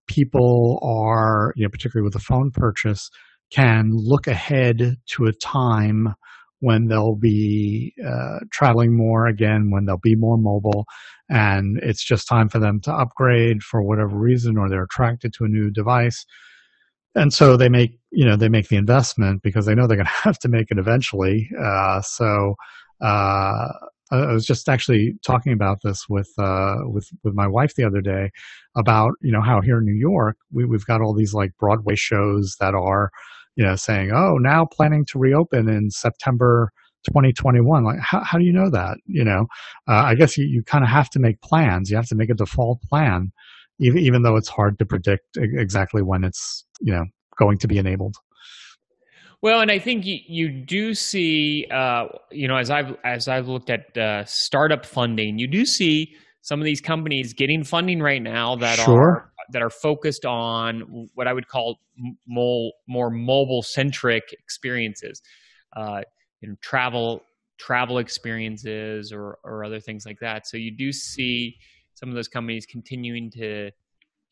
people 0.08 0.80
are, 0.82 1.54
you 1.56 1.64
know, 1.66 1.70
particularly 1.70 2.06
with 2.06 2.16
a 2.16 2.24
phone 2.24 2.52
purchase, 2.52 3.10
can 3.52 3.90
look 3.94 4.28
ahead 4.28 4.96
to 5.08 5.26
a 5.26 5.34
time 5.34 6.14
when 6.60 6.88
they'll 6.88 7.16
be 7.16 7.94
uh, 8.06 8.40
traveling 8.52 8.96
more 8.96 9.28
again, 9.28 9.70
when 9.72 9.86
they'll 9.86 9.98
be 9.98 10.16
more 10.16 10.38
mobile, 10.38 10.86
and 11.30 11.80
it's 11.84 12.04
just 12.04 12.28
time 12.28 12.50
for 12.50 12.60
them 12.60 12.80
to 12.82 12.94
upgrade 12.94 13.64
for 13.64 13.82
whatever 13.82 14.18
reason, 14.18 14.58
or 14.58 14.70
they're 14.70 14.84
attracted 14.84 15.34
to 15.34 15.46
a 15.46 15.50
new 15.50 15.70
device, 15.70 16.26
and 17.16 17.34
so 17.34 17.58
they 17.58 17.70
make 17.70 18.00
you 18.12 18.26
know 18.26 18.36
they 18.36 18.50
make 18.50 18.70
the 18.70 18.78
investment 18.78 19.42
because 19.44 19.66
they 19.66 19.76
know 19.76 19.88
they're 19.88 19.98
going 19.98 20.06
to 20.24 20.24
have 20.24 20.40
to 20.40 20.50
make 20.50 20.72
it 20.72 20.78
eventually. 20.78 21.50
Uh, 21.60 22.02
so. 22.02 22.56
Uh, 23.00 23.68
I 24.10 24.32
was 24.32 24.46
just 24.46 24.70
actually 24.70 25.16
talking 25.26 25.52
about 25.52 25.80
this 25.84 26.08
with 26.08 26.32
uh, 26.38 26.78
with 26.86 27.10
with 27.24 27.34
my 27.34 27.48
wife 27.48 27.76
the 27.76 27.84
other 27.84 28.02
day 28.02 28.32
about 28.76 29.14
you 29.22 29.32
know 29.32 29.42
how 29.42 29.60
here 29.60 29.80
in 29.80 29.86
New 29.86 30.00
York 30.00 30.38
we, 30.52 30.64
we've 30.64 30.86
got 30.86 31.02
all 31.02 31.14
these 31.14 31.34
like 31.34 31.52
Broadway 31.60 31.96
shows 31.96 32.56
that 32.62 32.74
are 32.74 33.12
you 33.58 33.66
know, 33.66 33.76
saying, 33.76 34.12
"Oh, 34.14 34.38
now 34.38 34.66
planning 34.66 35.06
to 35.12 35.20
reopen 35.20 35.68
in 35.68 35.92
September 35.92 36.72
2021 37.06 37.86
like 37.86 38.00
how, 38.00 38.22
how 38.22 38.38
do 38.38 38.44
you 38.44 38.52
know 38.52 38.70
that? 38.70 38.98
You 39.06 39.24
know 39.24 39.46
uh, 39.88 40.04
i 40.08 40.16
guess 40.16 40.38
you, 40.38 40.46
you 40.46 40.62
kind 40.64 40.84
of 40.84 40.90
have 40.90 41.10
to 41.12 41.20
make 41.20 41.42
plans. 41.42 41.90
You 41.90 41.96
have 41.96 42.08
to 42.08 42.16
make 42.16 42.30
a 42.30 42.34
default 42.34 42.82
plan 42.82 43.32
even, 43.80 44.00
even 44.00 44.22
though 44.24 44.36
it's 44.36 44.50
hard 44.50 44.80
to 44.80 44.86
predict 44.86 45.38
exactly 45.38 46.02
when 46.02 46.24
it's 46.24 46.66
you 46.82 46.94
know 46.94 47.06
going 47.38 47.58
to 47.60 47.68
be 47.68 47.78
enabled. 47.78 48.16
Well, 49.42 49.62
and 49.62 49.70
I 49.70 49.78
think 49.78 50.06
you, 50.06 50.18
you 50.28 50.50
do 50.50 50.96
see, 50.96 51.68
uh, 51.72 52.08
you 52.32 52.48
know, 52.48 52.58
as 52.58 52.72
I've 52.72 52.96
as 53.04 53.28
I've 53.28 53.48
looked 53.48 53.70
at 53.70 53.96
uh, 53.96 54.26
startup 54.26 54.86
funding, 54.86 55.38
you 55.38 55.48
do 55.48 55.66
see 55.66 56.16
some 56.42 56.60
of 56.60 56.66
these 56.66 56.82
companies 56.82 57.34
getting 57.34 57.64
funding 57.64 58.02
right 58.02 58.22
now 58.22 58.56
that 58.56 58.80
sure. 58.80 59.02
are 59.02 59.32
that 59.52 59.62
are 59.62 59.70
focused 59.70 60.26
on 60.26 61.10
what 61.14 61.28
I 61.28 61.34
would 61.34 61.48
call 61.48 61.80
more, 62.28 62.72
more 62.88 63.10
mobile 63.10 63.62
centric 63.62 64.24
experiences, 64.34 65.22
uh, 65.76 66.02
you 66.42 66.50
know, 66.50 66.56
travel 66.62 67.22
travel 67.58 67.98
experiences 67.98 69.12
or 69.12 69.40
or 69.44 69.64
other 69.64 69.80
things 69.80 70.06
like 70.06 70.20
that. 70.20 70.48
So 70.48 70.58
you 70.58 70.72
do 70.72 70.92
see 70.92 71.58
some 71.96 72.10
of 72.10 72.16
those 72.16 72.28
companies 72.28 72.66
continuing 72.66 73.32
to 73.32 73.72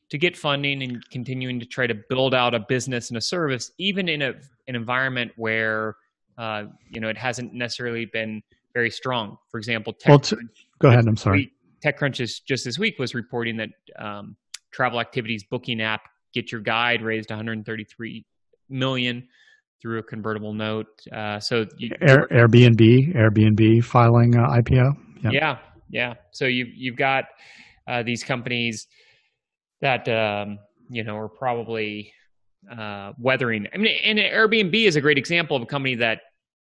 to 0.10 0.18
get 0.18 0.38
funding 0.38 0.84
and 0.84 1.10
continuing 1.10 1.60
to 1.60 1.66
try 1.66 1.88
to 1.88 1.96
build 2.10 2.36
out 2.36 2.54
a 2.54 2.60
business 2.60 3.10
and 3.10 3.18
a 3.18 3.22
service, 3.22 3.72
even 3.78 4.08
in 4.08 4.22
a 4.22 4.34
an 4.68 4.76
environment 4.76 5.32
where 5.36 5.96
uh, 6.38 6.66
you 6.90 7.02
know 7.02 7.10
it 7.10 7.18
hasn't 7.18 7.54
necessarily 7.54 8.06
been 8.06 8.42
very 8.74 8.92
strong. 8.92 9.38
For 9.50 9.58
example, 9.58 9.94
TechCrunch, 9.94 10.32
well, 10.34 10.42
go 10.80 10.90
ahead. 10.90 11.08
I'm 11.08 11.18
sorry. 11.18 11.52
TechCrunch 11.84 12.20
is, 12.20 12.40
just 12.40 12.66
this 12.66 12.80
week 12.80 12.98
was 13.00 13.14
reporting 13.14 13.58
that 13.58 13.70
um, 13.98 14.36
travel 14.76 15.00
activities 15.00 15.44
booking 15.44 15.82
app 15.82 16.02
GetYourGuide 16.36 17.02
raised 17.02 17.30
133 17.30 18.26
million 18.70 19.28
through 19.82 20.00
a 20.00 20.04
convertible 20.04 20.54
note. 20.54 20.88
Uh, 21.12 21.40
so 21.40 21.66
you, 21.78 21.92
Air, 22.02 22.28
Airbnb, 22.32 23.16
Airbnb 23.16 23.84
filing 23.84 24.36
uh, 24.36 24.48
IPO. 24.50 24.98
Yep. 25.24 25.34
Yeah, 25.34 25.58
yeah. 25.90 26.14
So 26.32 26.46
you 26.46 26.66
you've 26.66 26.98
got 26.98 27.26
uh, 27.88 28.04
these 28.04 28.24
companies 28.24 28.88
that 29.82 30.08
um, 30.10 30.60
you 30.90 31.04
know 31.04 31.18
are 31.18 31.30
probably 31.30 32.12
uh, 32.70 33.14
weathering. 33.18 33.68
I 33.74 33.78
mean, 33.78 33.96
and 34.04 34.20
Airbnb 34.20 34.74
is 34.74 34.96
a 34.96 35.02
great 35.02 35.18
example 35.18 35.56
of 35.56 35.64
a 35.64 35.68
company 35.68 35.96
that 35.96 36.22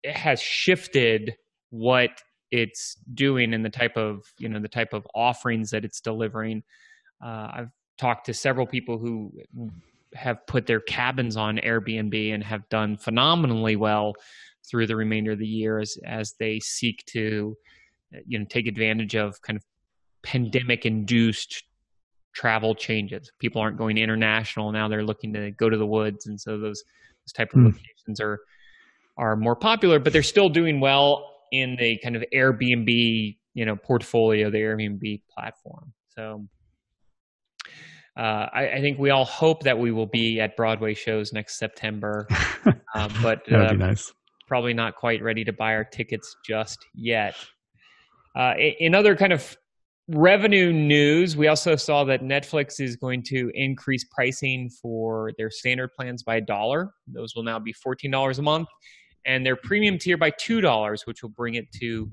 has 0.05 0.41
shifted 0.41 1.35
what 1.69 2.09
it's 2.49 2.97
doing 3.13 3.53
and 3.53 3.63
the 3.63 3.69
type 3.69 3.95
of 3.95 4.23
you 4.39 4.49
know 4.49 4.59
the 4.59 4.67
type 4.67 4.93
of 4.93 5.05
offerings 5.13 5.69
that 5.71 5.85
it's 5.85 6.01
delivering. 6.01 6.63
Uh, 7.23 7.47
I've 7.53 7.69
talked 8.01 8.25
to 8.25 8.33
several 8.33 8.65
people 8.65 8.97
who 8.97 9.31
have 10.15 10.45
put 10.47 10.65
their 10.65 10.79
cabins 10.79 11.37
on 11.37 11.57
Airbnb 11.57 12.33
and 12.33 12.43
have 12.43 12.67
done 12.69 12.97
phenomenally 12.97 13.75
well 13.75 14.13
through 14.67 14.87
the 14.87 14.95
remainder 14.95 15.33
of 15.33 15.39
the 15.39 15.47
year 15.47 15.79
as 15.79 15.97
as 16.05 16.33
they 16.39 16.59
seek 16.59 17.05
to 17.05 17.55
you 18.25 18.39
know 18.39 18.45
take 18.49 18.67
advantage 18.67 19.15
of 19.15 19.39
kind 19.43 19.55
of 19.55 19.63
pandemic 20.23 20.85
induced 20.85 21.63
travel 22.33 22.73
changes. 22.73 23.31
People 23.39 23.61
aren't 23.61 23.77
going 23.77 23.97
international 23.97 24.71
now; 24.71 24.87
they're 24.87 25.05
looking 25.05 25.33
to 25.33 25.51
go 25.51 25.69
to 25.69 25.77
the 25.77 25.85
woods, 25.85 26.25
and 26.25 26.41
so 26.41 26.57
those 26.57 26.83
those 27.23 27.33
type 27.33 27.53
of 27.53 27.59
mm. 27.59 27.65
locations 27.65 28.19
are 28.19 28.39
are 29.15 29.35
more 29.35 29.55
popular. 29.55 29.99
But 29.99 30.11
they're 30.11 30.23
still 30.23 30.49
doing 30.49 30.79
well 30.79 31.27
in 31.51 31.75
the 31.75 31.99
kind 32.03 32.15
of 32.15 32.23
Airbnb 32.33 33.37
you 33.53 33.65
know 33.65 33.75
portfolio, 33.75 34.49
the 34.49 34.57
Airbnb 34.57 35.21
platform. 35.33 35.93
So. 36.15 36.47
Uh, 38.17 38.47
I, 38.53 38.69
I, 38.73 38.81
think 38.81 38.99
we 38.99 39.09
all 39.09 39.23
hope 39.23 39.63
that 39.63 39.79
we 39.79 39.91
will 39.91 40.05
be 40.05 40.41
at 40.41 40.57
Broadway 40.57 40.93
shows 40.93 41.31
next 41.31 41.57
September, 41.57 42.27
uh, 42.93 43.09
but 43.21 43.49
uh, 43.49 43.71
nice. 43.71 44.11
probably 44.47 44.73
not 44.73 44.95
quite 44.97 45.23
ready 45.23 45.45
to 45.45 45.53
buy 45.53 45.73
our 45.75 45.85
tickets 45.85 46.35
just 46.45 46.77
yet. 46.93 47.35
Uh, 48.35 48.53
in 48.57 48.93
other 48.95 49.15
kind 49.15 49.31
of 49.31 49.55
revenue 50.09 50.73
news, 50.73 51.37
we 51.37 51.47
also 51.47 51.77
saw 51.77 52.03
that 52.03 52.21
Netflix 52.21 52.81
is 52.81 52.97
going 52.97 53.23
to 53.23 53.49
increase 53.53 54.03
pricing 54.13 54.69
for 54.69 55.31
their 55.37 55.49
standard 55.49 55.89
plans 55.97 56.21
by 56.21 56.35
a 56.35 56.41
dollar. 56.41 56.91
Those 57.07 57.33
will 57.33 57.43
now 57.43 57.59
be 57.59 57.73
$14 57.73 58.37
a 58.37 58.41
month, 58.41 58.67
and 59.25 59.45
their 59.45 59.55
premium 59.55 59.97
tier 59.97 60.17
by 60.17 60.31
$2, 60.31 60.99
which 61.05 61.23
will 61.23 61.29
bring 61.29 61.55
it 61.55 61.71
to 61.79 62.09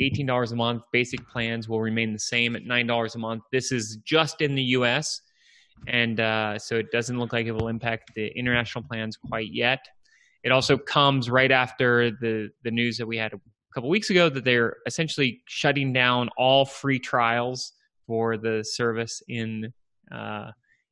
$18 0.00 0.52
a 0.52 0.56
month. 0.56 0.82
Basic 0.92 1.26
plans 1.28 1.68
will 1.68 1.80
remain 1.80 2.12
the 2.12 2.18
same 2.18 2.56
at 2.56 2.64
$9 2.64 3.14
a 3.14 3.18
month. 3.18 3.42
This 3.52 3.72
is 3.72 3.98
just 4.04 4.40
in 4.40 4.54
the 4.54 4.62
US, 4.62 5.20
and 5.86 6.20
uh, 6.20 6.58
so 6.58 6.76
it 6.76 6.90
doesn't 6.90 7.18
look 7.18 7.32
like 7.32 7.46
it 7.46 7.52
will 7.52 7.68
impact 7.68 8.12
the 8.14 8.28
international 8.36 8.84
plans 8.84 9.16
quite 9.16 9.52
yet. 9.52 9.86
It 10.42 10.52
also 10.52 10.76
comes 10.76 11.30
right 11.30 11.50
after 11.50 12.10
the, 12.10 12.50
the 12.62 12.70
news 12.70 12.98
that 12.98 13.06
we 13.06 13.16
had 13.16 13.32
a 13.32 13.40
couple 13.74 13.90
weeks 13.90 14.10
ago 14.10 14.28
that 14.28 14.44
they're 14.44 14.76
essentially 14.86 15.42
shutting 15.46 15.92
down 15.92 16.28
all 16.36 16.64
free 16.64 16.98
trials 16.98 17.72
for 18.06 18.36
the 18.36 18.64
service 18.64 19.22
in 19.28 19.72
uh, 20.12 20.50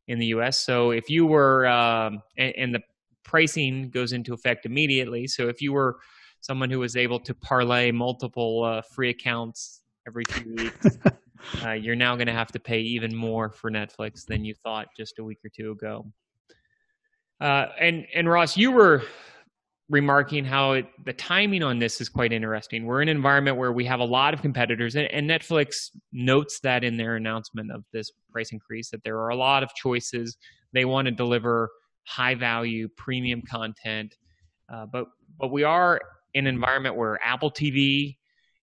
in 0.08 0.18
the 0.18 0.26
U.S. 0.26 0.58
So 0.58 0.90
if 0.90 1.08
you 1.08 1.24
were 1.24 1.66
um, 1.66 2.20
and, 2.36 2.54
and, 2.56 2.74
the 2.74 2.80
pricing 3.22 3.90
goes 3.90 4.12
into 4.12 4.34
effect 4.34 4.66
immediately. 4.66 5.26
So 5.26 5.48
if 5.48 5.62
you 5.62 5.72
were 5.72 5.96
someone 6.40 6.68
who 6.68 6.80
was 6.80 6.96
able 6.96 7.18
to 7.20 7.34
parlay 7.34 7.90
multiple 7.90 8.64
uh, 8.64 8.82
free 8.82 9.10
accounts 9.10 9.80
every 10.06 10.24
two 10.24 10.54
weeks, 10.56 10.98
uh, 11.64 11.72
you're 11.72 11.96
now 11.96 12.14
going 12.16 12.26
to 12.26 12.32
have 12.32 12.52
to 12.52 12.60
pay 12.60 12.80
even 12.80 13.14
more 13.14 13.50
for 13.50 13.70
Netflix 13.70 14.26
than 14.26 14.44
you 14.44 14.54
thought 14.54 14.88
just 14.96 15.18
a 15.18 15.24
week 15.24 15.38
or 15.44 15.50
two 15.54 15.72
ago. 15.72 16.06
Uh, 17.40 17.66
and 17.80 18.06
and 18.14 18.28
Ross, 18.28 18.56
you 18.56 18.70
were 18.70 19.02
remarking 19.90 20.44
how 20.44 20.72
it, 20.72 20.86
the 21.04 21.12
timing 21.12 21.62
on 21.62 21.78
this 21.78 22.00
is 22.00 22.08
quite 22.08 22.32
interesting. 22.32 22.86
We're 22.86 23.02
in 23.02 23.08
an 23.08 23.16
environment 23.16 23.58
where 23.58 23.72
we 23.72 23.84
have 23.84 24.00
a 24.00 24.04
lot 24.04 24.32
of 24.32 24.40
competitors, 24.40 24.96
and, 24.96 25.06
and, 25.08 25.28
Netflix 25.28 25.90
notes 26.10 26.60
that 26.60 26.84
in 26.84 26.96
their 26.96 27.16
announcement 27.16 27.70
of 27.70 27.84
this 27.92 28.10
price 28.32 28.52
increase 28.52 28.90
that 28.90 29.04
there 29.04 29.18
are 29.18 29.28
a 29.28 29.36
lot 29.36 29.62
of 29.62 29.74
choices. 29.74 30.38
They 30.72 30.84
want 30.84 31.06
to 31.06 31.12
deliver 31.12 31.70
high 32.06 32.34
value, 32.34 32.88
premium 32.96 33.42
content, 33.42 34.14
uh, 34.72 34.86
but 34.86 35.06
but 35.38 35.50
we 35.50 35.64
are 35.64 36.00
in 36.32 36.46
an 36.46 36.54
environment 36.54 36.96
where 36.96 37.20
Apple 37.22 37.50
TV 37.50 38.16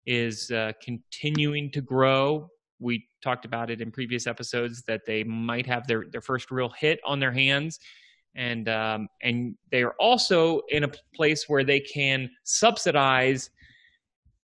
is 0.05 0.49
uh, 0.51 0.71
continuing 0.81 1.71
to 1.71 1.81
grow. 1.81 2.49
We 2.79 3.07
talked 3.23 3.45
about 3.45 3.69
it 3.69 3.81
in 3.81 3.91
previous 3.91 4.27
episodes 4.27 4.83
that 4.87 5.01
they 5.05 5.23
might 5.23 5.65
have 5.65 5.87
their, 5.87 6.05
their 6.11 6.21
first 6.21 6.51
real 6.51 6.69
hit 6.79 6.99
on 7.05 7.19
their 7.19 7.31
hands 7.31 7.79
and 8.35 8.69
um, 8.69 9.07
and 9.21 9.55
they 9.71 9.83
are 9.83 9.95
also 9.99 10.61
in 10.69 10.83
a 10.83 10.91
place 11.15 11.45
where 11.47 11.63
they 11.63 11.79
can 11.79 12.29
subsidize 12.43 13.49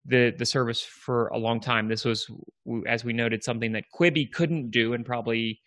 the 0.04 0.34
the 0.38 0.46
service 0.46 0.80
for 0.82 1.28
a 1.28 1.38
long 1.38 1.60
time. 1.60 1.88
This 1.88 2.04
was, 2.04 2.30
as 2.86 3.04
we 3.04 3.12
noted, 3.12 3.44
something 3.44 3.72
that 3.72 3.84
Quibi 3.94 4.30
couldn't 4.30 4.70
do, 4.70 4.94
and 4.94 5.04
probably 5.04 5.60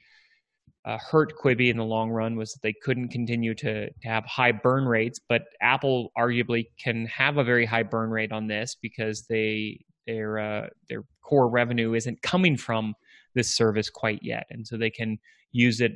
uh, 0.85 0.97
hurt 0.97 1.33
Quibi 1.41 1.69
in 1.69 1.77
the 1.77 1.85
long 1.85 2.09
run 2.09 2.35
was 2.35 2.51
that 2.53 2.61
they 2.61 2.73
couldn't 2.73 3.09
continue 3.09 3.55
to, 3.55 3.89
to 3.89 4.07
have 4.07 4.25
high 4.25 4.51
burn 4.51 4.85
rates. 4.85 5.19
But 5.29 5.43
Apple 5.61 6.11
arguably 6.17 6.67
can 6.77 7.05
have 7.05 7.37
a 7.37 7.43
very 7.43 7.65
high 7.65 7.83
burn 7.83 8.09
rate 8.09 8.33
on 8.33 8.47
this 8.47 8.75
because 8.81 9.25
they 9.29 9.79
their 10.05 10.39
uh, 10.39 10.67
their 10.89 11.03
core 11.21 11.49
revenue 11.49 11.93
isn't 11.93 12.21
coming 12.21 12.57
from 12.57 12.93
this 13.33 13.49
service 13.55 13.89
quite 13.89 14.19
yet, 14.21 14.45
and 14.49 14.65
so 14.65 14.77
they 14.77 14.89
can 14.89 15.17
use 15.51 15.81
it 15.81 15.93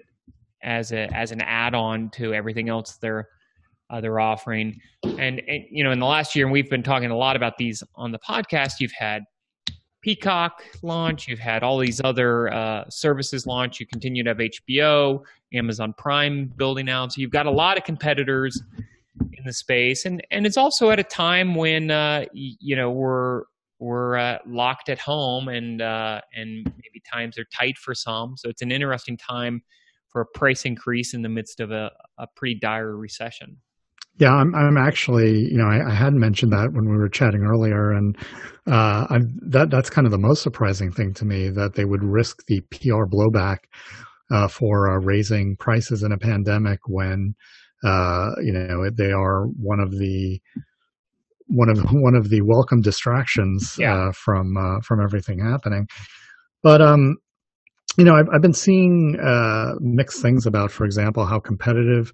as 0.63 0.91
a 0.91 1.07
as 1.15 1.31
an 1.31 1.41
add-on 1.41 2.09
to 2.11 2.33
everything 2.33 2.69
else 2.69 2.97
they're 2.97 3.27
uh, 3.89 4.01
they're 4.01 4.19
offering. 4.19 4.79
And, 5.03 5.41
and 5.47 5.65
you 5.69 5.83
know, 5.83 5.91
in 5.91 5.99
the 5.99 6.05
last 6.05 6.35
year, 6.35 6.45
and 6.45 6.51
we've 6.51 6.69
been 6.69 6.83
talking 6.83 7.11
a 7.11 7.17
lot 7.17 7.35
about 7.35 7.57
these 7.57 7.83
on 7.95 8.11
the 8.11 8.19
podcast. 8.19 8.73
You've 8.79 8.91
had 8.91 9.23
Peacock 10.01 10.63
launch. 10.83 11.27
You've 11.27 11.39
had 11.39 11.63
all 11.63 11.77
these 11.77 12.01
other 12.03 12.53
uh, 12.53 12.85
services 12.89 13.47
launch. 13.47 13.79
You 13.79 13.85
continue 13.87 14.23
to 14.23 14.29
have 14.29 14.37
HBO, 14.37 15.23
Amazon 15.53 15.93
Prime 15.97 16.51
building 16.57 16.89
out. 16.89 17.13
So 17.13 17.21
you've 17.21 17.31
got 17.31 17.45
a 17.45 17.51
lot 17.51 17.77
of 17.77 17.83
competitors 17.83 18.61
in 19.33 19.43
the 19.45 19.53
space, 19.53 20.05
and 20.05 20.25
and 20.31 20.45
it's 20.45 20.57
also 20.57 20.91
at 20.91 20.99
a 20.99 21.03
time 21.03 21.55
when 21.55 21.91
uh, 21.91 22.25
you 22.33 22.75
know 22.75 22.91
we're 22.91 23.43
we're 23.79 24.17
uh, 24.17 24.37
locked 24.45 24.89
at 24.89 24.99
home 24.99 25.47
and 25.47 25.81
uh, 25.81 26.21
and 26.33 26.65
maybe 26.65 27.01
times 27.11 27.37
are 27.37 27.45
tight 27.55 27.77
for 27.77 27.93
some. 27.93 28.35
So 28.37 28.49
it's 28.49 28.61
an 28.61 28.71
interesting 28.71 29.17
time 29.17 29.61
for 30.09 30.21
a 30.21 30.25
price 30.25 30.65
increase 30.65 31.13
in 31.13 31.21
the 31.21 31.29
midst 31.29 31.59
of 31.59 31.71
a, 31.71 31.91
a 32.17 32.27
pretty 32.35 32.55
dire 32.59 32.95
recession. 32.95 33.57
Yeah, 34.19 34.33
I'm. 34.33 34.55
I'm 34.55 34.77
actually, 34.77 35.31
you 35.31 35.57
know, 35.57 35.67
I, 35.67 35.91
I 35.91 35.93
had 35.93 36.13
mentioned 36.13 36.51
that 36.51 36.73
when 36.73 36.89
we 36.89 36.97
were 36.97 37.07
chatting 37.07 37.43
earlier, 37.43 37.91
and 37.91 38.17
uh, 38.65 39.19
that 39.43 39.69
that's 39.69 39.91
kind 39.91 40.07
of 40.07 40.11
the 40.11 40.17
most 40.17 40.41
surprising 40.41 40.91
thing 40.91 41.13
to 41.15 41.25
me 41.25 41.49
that 41.49 41.75
they 41.75 41.85
would 41.85 42.03
risk 42.03 42.43
the 42.47 42.61
PR 42.71 43.05
blowback 43.05 43.57
uh, 44.31 44.47
for 44.47 44.91
uh, 44.91 44.99
raising 44.99 45.55
prices 45.57 46.01
in 46.01 46.11
a 46.11 46.17
pandemic 46.17 46.79
when, 46.87 47.35
uh, 47.83 48.31
you 48.41 48.53
know, 48.53 48.89
they 48.89 49.11
are 49.11 49.45
one 49.45 49.79
of 49.79 49.91
the 49.91 50.41
one 51.47 51.69
of 51.69 51.79
one 51.91 52.15
of 52.15 52.29
the 52.29 52.41
welcome 52.41 52.81
distractions 52.81 53.75
yeah. 53.79 53.93
Uh, 53.93 54.11
from 54.11 54.57
uh, 54.57 54.79
from 54.81 55.01
everything 55.01 55.39
happening. 55.39 55.87
But 56.63 56.81
um, 56.81 57.17
you 57.97 58.03
know, 58.03 58.15
I've, 58.15 58.27
I've 58.33 58.41
been 58.41 58.53
seeing 58.53 59.17
uh, 59.19 59.73
mixed 59.79 60.21
things 60.21 60.45
about, 60.45 60.71
for 60.71 60.85
example, 60.85 61.25
how 61.25 61.39
competitive 61.39 62.11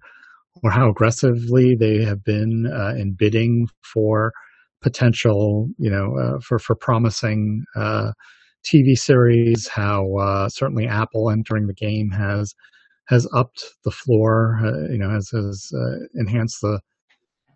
or 0.63 0.71
how 0.71 0.89
aggressively 0.89 1.75
they 1.77 2.03
have 2.03 2.23
been 2.23 2.71
uh, 2.71 2.93
in 2.95 3.15
bidding 3.17 3.67
for 3.81 4.31
potential, 4.81 5.67
you 5.77 5.89
know, 5.89 6.15
uh, 6.17 6.39
for 6.39 6.59
for 6.59 6.75
promising 6.75 7.63
uh, 7.75 8.11
TV 8.63 8.97
series. 8.97 9.67
How 9.67 10.15
uh, 10.17 10.49
certainly 10.49 10.87
Apple 10.87 11.29
entering 11.29 11.67
the 11.67 11.73
game 11.73 12.11
has 12.11 12.53
has 13.07 13.27
upped 13.33 13.63
the 13.83 13.91
floor. 13.91 14.59
Uh, 14.63 14.91
you 14.91 14.97
know, 14.97 15.09
has 15.09 15.29
has 15.31 15.71
uh, 15.75 16.05
enhanced 16.15 16.59
the 16.61 16.79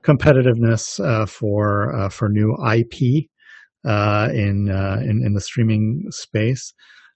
competitiveness 0.07 1.03
uh, 1.03 1.25
for 1.25 2.09
for 2.11 2.29
new 2.29 2.55
IP 2.73 3.27
in, 3.85 4.69
in 4.69 5.21
in 5.25 5.33
the 5.33 5.41
streaming 5.41 6.05
space. 6.09 6.73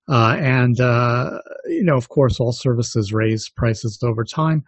and 0.07 0.77
you 0.77 1.83
know, 1.83 1.95
of 1.95 2.09
course, 2.09 2.39
all 2.39 2.51
services 2.51 3.13
raise 3.13 3.49
prices 3.49 3.99
over 4.03 4.23
time. 4.23 4.63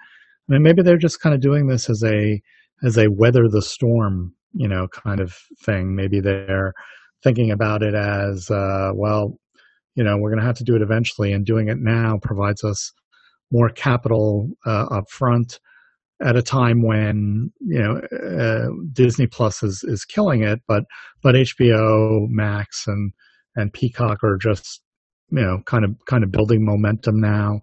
I 0.49 0.53
mean, 0.53 0.63
maybe 0.63 0.81
they're 0.81 0.97
just 0.97 1.21
kind 1.21 1.33
of 1.33 1.41
doing 1.41 1.67
this 1.67 1.89
as 1.89 2.03
a 2.03 2.41
as 2.83 2.97
a 2.97 3.09
weather 3.09 3.47
the 3.47 3.62
storm, 3.62 4.33
you 4.53 4.67
know, 4.67 4.88
kind 4.89 5.19
of 5.19 5.36
thing. 5.63 5.95
Maybe 5.95 6.19
they're 6.19 6.73
thinking 7.23 7.51
about 7.51 7.81
it 7.81 7.95
as, 7.95 8.51
uh, 8.51 8.91
well, 8.93 9.38
you 9.95 10.03
know, 10.03 10.17
we're 10.17 10.29
going 10.29 10.41
to 10.41 10.45
have 10.45 10.57
to 10.57 10.63
do 10.63 10.75
it 10.75 10.81
eventually, 10.81 11.31
and 11.31 11.45
doing 11.45 11.69
it 11.69 11.77
now 11.79 12.17
provides 12.21 12.63
us 12.63 12.91
more 13.51 13.69
capital 13.69 14.49
uh, 14.65 14.86
up 14.91 15.09
front 15.09 15.59
at 16.23 16.36
a 16.36 16.41
time 16.41 16.81
when 16.81 17.51
you 17.59 17.79
know 17.79 18.01
uh, 18.17 18.69
Disney 18.93 19.27
Plus 19.27 19.63
is 19.63 19.83
is 19.83 20.05
killing 20.05 20.43
it, 20.43 20.62
but 20.67 20.86
but 21.21 21.36
HBO 21.36 22.27
Max 22.29 22.88
and 22.88 23.12
and 23.55 23.73
Peacock 23.73 24.23
are 24.23 24.38
just 24.38 24.81
you 25.31 25.41
know 25.41 25.59
kind 25.65 25.86
of 25.86 25.95
kind 26.07 26.23
of 26.23 26.31
building 26.31 26.65
momentum 26.65 27.19
now. 27.19 27.59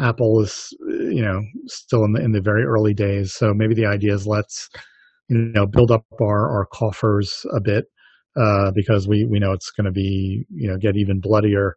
Apple 0.00 0.40
is, 0.40 0.74
you 0.88 1.22
know, 1.22 1.42
still 1.66 2.04
in 2.04 2.12
the 2.12 2.22
in 2.22 2.32
the 2.32 2.40
very 2.40 2.64
early 2.64 2.94
days. 2.94 3.34
So 3.34 3.52
maybe 3.52 3.74
the 3.74 3.86
idea 3.86 4.14
is 4.14 4.26
let's, 4.26 4.70
you 5.28 5.36
know, 5.36 5.66
build 5.66 5.90
up 5.90 6.06
our 6.20 6.50
our 6.50 6.66
coffers 6.66 7.44
a 7.54 7.60
bit 7.60 7.84
uh, 8.36 8.72
because 8.74 9.06
we 9.06 9.24
we 9.24 9.38
know 9.38 9.52
it's 9.52 9.70
going 9.70 9.84
to 9.84 9.92
be, 9.92 10.46
you 10.50 10.68
know, 10.68 10.78
get 10.78 10.96
even 10.96 11.20
bloodier 11.20 11.76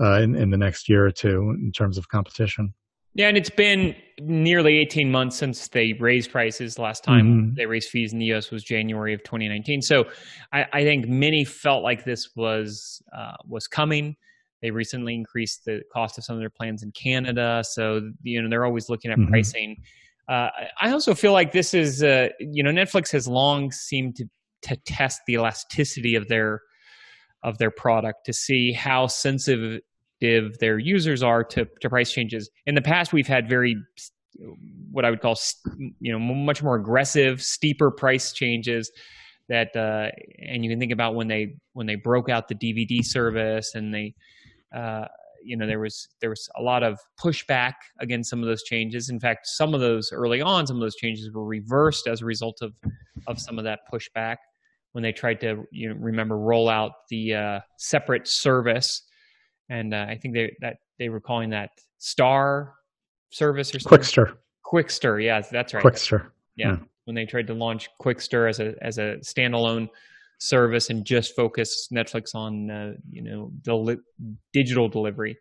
uh, 0.00 0.20
in 0.22 0.36
in 0.36 0.50
the 0.50 0.56
next 0.56 0.88
year 0.88 1.04
or 1.04 1.10
two 1.10 1.54
in 1.60 1.72
terms 1.72 1.98
of 1.98 2.08
competition. 2.08 2.72
Yeah, 3.14 3.28
and 3.28 3.36
it's 3.36 3.50
been 3.50 3.94
nearly 4.20 4.78
18 4.78 5.10
months 5.10 5.36
since 5.36 5.68
they 5.68 5.92
raised 5.94 6.30
prices. 6.30 6.74
The 6.74 6.82
Last 6.82 7.04
time 7.04 7.26
mm-hmm. 7.26 7.54
they 7.54 7.66
raised 7.66 7.88
fees 7.90 8.12
in 8.12 8.18
the 8.18 8.26
U.S. 8.26 8.50
was 8.50 8.64
January 8.64 9.14
of 9.14 9.22
2019. 9.22 9.82
So 9.82 10.06
I, 10.52 10.66
I 10.72 10.82
think 10.82 11.06
many 11.06 11.44
felt 11.44 11.82
like 11.82 12.04
this 12.04 12.30
was 12.36 13.02
uh, 13.16 13.36
was 13.46 13.66
coming. 13.66 14.16
They 14.62 14.70
recently 14.70 15.14
increased 15.14 15.64
the 15.64 15.82
cost 15.92 16.18
of 16.18 16.24
some 16.24 16.36
of 16.36 16.40
their 16.40 16.50
plans 16.50 16.82
in 16.82 16.90
Canada, 16.92 17.62
so 17.64 18.10
you 18.22 18.42
know 18.42 18.48
they're 18.48 18.64
always 18.64 18.88
looking 18.88 19.10
at 19.10 19.18
mm-hmm. 19.18 19.30
pricing. 19.30 19.76
Uh, 20.28 20.48
I 20.80 20.90
also 20.90 21.14
feel 21.14 21.32
like 21.32 21.52
this 21.52 21.74
is, 21.74 22.02
uh, 22.02 22.28
you 22.40 22.62
know, 22.62 22.70
Netflix 22.70 23.12
has 23.12 23.28
long 23.28 23.70
seemed 23.70 24.16
to 24.16 24.24
to 24.62 24.76
test 24.86 25.20
the 25.26 25.34
elasticity 25.34 26.14
of 26.14 26.28
their 26.28 26.62
of 27.42 27.58
their 27.58 27.70
product 27.70 28.24
to 28.24 28.32
see 28.32 28.72
how 28.72 29.06
sensitive 29.06 29.82
their 30.60 30.78
users 30.78 31.22
are 31.22 31.44
to, 31.44 31.66
to 31.80 31.88
price 31.88 32.12
changes. 32.12 32.50
In 32.66 32.74
the 32.74 32.82
past, 32.82 33.12
we've 33.12 33.26
had 33.26 33.48
very 33.48 33.76
what 34.90 35.04
I 35.04 35.10
would 35.10 35.20
call, 35.20 35.36
you 36.00 36.12
know, 36.12 36.18
much 36.18 36.62
more 36.62 36.74
aggressive, 36.76 37.40
steeper 37.42 37.90
price 37.90 38.32
changes 38.32 38.90
that, 39.48 39.74
uh, 39.76 40.08
and 40.44 40.64
you 40.64 40.70
can 40.70 40.78
think 40.80 40.92
about 40.92 41.14
when 41.14 41.28
they 41.28 41.56
when 41.72 41.86
they 41.86 41.96
broke 41.96 42.28
out 42.28 42.48
the 42.48 42.54
DVD 42.54 43.04
service 43.04 43.74
and 43.74 43.94
they 43.94 44.14
uh, 44.74 45.06
you 45.44 45.56
know 45.56 45.66
there 45.66 45.80
was 45.80 46.08
there 46.20 46.30
was 46.30 46.48
a 46.56 46.62
lot 46.62 46.82
of 46.82 46.98
pushback 47.20 47.74
against 48.00 48.30
some 48.30 48.40
of 48.40 48.46
those 48.46 48.62
changes. 48.62 49.10
In 49.10 49.20
fact, 49.20 49.46
some 49.46 49.74
of 49.74 49.80
those 49.80 50.10
early 50.12 50.40
on, 50.40 50.66
some 50.66 50.76
of 50.76 50.80
those 50.80 50.96
changes 50.96 51.30
were 51.32 51.44
reversed 51.44 52.06
as 52.08 52.22
a 52.22 52.24
result 52.24 52.58
of 52.62 52.72
of 53.26 53.38
some 53.38 53.58
of 53.58 53.64
that 53.64 53.80
pushback 53.92 54.36
when 54.92 55.02
they 55.02 55.12
tried 55.12 55.40
to 55.40 55.64
you 55.70 55.88
know 55.88 55.96
remember 55.98 56.38
roll 56.38 56.68
out 56.68 56.92
the 57.10 57.34
uh, 57.34 57.60
separate 57.78 58.26
service, 58.26 59.02
and 59.68 59.94
uh, 59.94 60.06
I 60.08 60.16
think 60.16 60.34
they 60.34 60.52
that 60.60 60.76
they 60.98 61.08
were 61.08 61.20
calling 61.20 61.50
that 61.50 61.70
Star 61.98 62.74
service 63.30 63.74
or 63.74 63.80
something. 63.80 63.98
Quickster. 63.98 64.36
Qwikster, 64.64 65.24
yeah, 65.24 65.40
that's 65.50 65.74
right. 65.74 65.84
Qwikster. 65.84 66.30
Yeah. 66.56 66.72
yeah. 66.72 66.76
When 67.04 67.14
they 67.14 67.24
tried 67.26 67.46
to 67.48 67.54
launch 67.54 67.88
Qwikster 68.00 68.48
as 68.48 68.60
a 68.60 68.74
as 68.80 68.98
a 68.98 69.16
standalone 69.22 69.88
service 70.38 70.90
and 70.90 71.04
just 71.04 71.34
focus 71.36 71.88
Netflix 71.92 72.34
on 72.34 72.70
uh, 72.70 72.92
you 73.10 73.22
know 73.22 73.50
the 73.64 73.96
digital 74.52 74.88
delivery. 74.88 75.36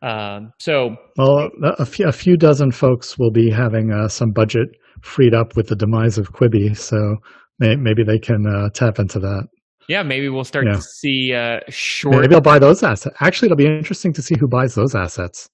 Um, 0.00 0.52
so, 0.60 0.96
well, 1.16 1.50
a 1.78 1.84
few, 1.84 2.06
a 2.06 2.12
few 2.12 2.36
dozen 2.36 2.70
folks 2.70 3.18
will 3.18 3.32
be 3.32 3.50
having 3.50 3.90
uh, 3.90 4.06
some 4.06 4.30
budget 4.30 4.68
freed 5.02 5.34
up 5.34 5.56
with 5.56 5.68
the 5.68 5.74
demise 5.74 6.18
of 6.18 6.32
Quibi, 6.32 6.76
so 6.76 7.16
may, 7.58 7.74
maybe 7.74 8.04
they 8.04 8.18
can 8.18 8.46
uh, 8.46 8.68
tap 8.70 9.00
into 9.00 9.18
that. 9.18 9.48
Yeah, 9.88 10.02
maybe 10.02 10.28
we'll 10.28 10.44
start 10.44 10.66
yeah. 10.66 10.74
to 10.74 10.82
see 10.82 11.32
uh, 11.34 11.60
short. 11.68 12.20
Maybe 12.20 12.34
I'll 12.34 12.40
buy 12.42 12.58
those 12.58 12.82
assets. 12.82 13.16
Actually, 13.20 13.46
it'll 13.46 13.56
be 13.56 13.66
interesting 13.66 14.12
to 14.12 14.22
see 14.22 14.34
who 14.38 14.46
buys 14.46 14.74
those 14.74 14.94
assets. 14.94 15.48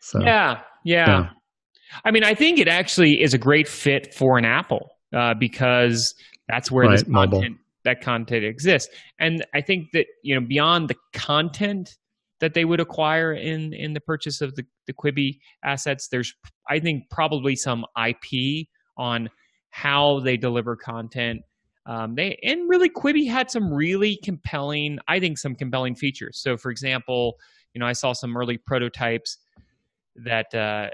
So, 0.00 0.20
yeah, 0.22 0.60
yeah. 0.84 1.08
yeah. 1.08 1.30
I 2.04 2.12
mean, 2.12 2.22
I 2.22 2.34
think 2.34 2.58
it 2.58 2.68
actually 2.68 3.22
is 3.22 3.34
a 3.34 3.38
great 3.38 3.66
fit 3.66 4.14
for 4.14 4.38
an 4.38 4.44
Apple 4.44 4.90
uh, 5.14 5.34
because 5.38 6.14
that's 6.48 6.70
where 6.70 6.86
right, 6.86 6.92
this 6.92 7.02
content 7.02 7.32
mobile. 7.32 7.56
that 7.84 8.00
content 8.00 8.44
exists. 8.44 8.88
And 9.18 9.44
I 9.54 9.60
think 9.60 9.88
that 9.92 10.06
you 10.22 10.38
know 10.38 10.46
beyond 10.46 10.88
the 10.88 10.96
content 11.12 11.96
that 12.40 12.54
they 12.54 12.64
would 12.64 12.80
acquire 12.80 13.32
in 13.32 13.72
in 13.72 13.94
the 13.94 14.00
purchase 14.00 14.40
of 14.40 14.54
the 14.54 14.64
the 14.86 14.92
Quibi 14.92 15.38
assets, 15.64 16.08
there's 16.10 16.32
I 16.68 16.78
think 16.78 17.04
probably 17.10 17.56
some 17.56 17.84
IP 17.96 18.66
on 18.96 19.28
how 19.70 20.20
they 20.20 20.36
deliver 20.36 20.76
content. 20.76 21.42
Um, 21.86 22.16
they 22.16 22.38
and 22.42 22.68
really 22.68 22.90
Quibi 22.90 23.28
had 23.28 23.50
some 23.50 23.72
really 23.72 24.18
compelling, 24.22 24.98
I 25.06 25.20
think, 25.20 25.38
some 25.38 25.54
compelling 25.54 25.94
features. 25.94 26.38
So, 26.38 26.56
for 26.56 26.70
example, 26.70 27.36
you 27.74 27.78
know, 27.78 27.86
I 27.86 27.92
saw 27.92 28.12
some 28.12 28.36
early 28.36 28.58
prototypes 28.58 29.38
that 30.16 30.52
uh, 30.54 30.90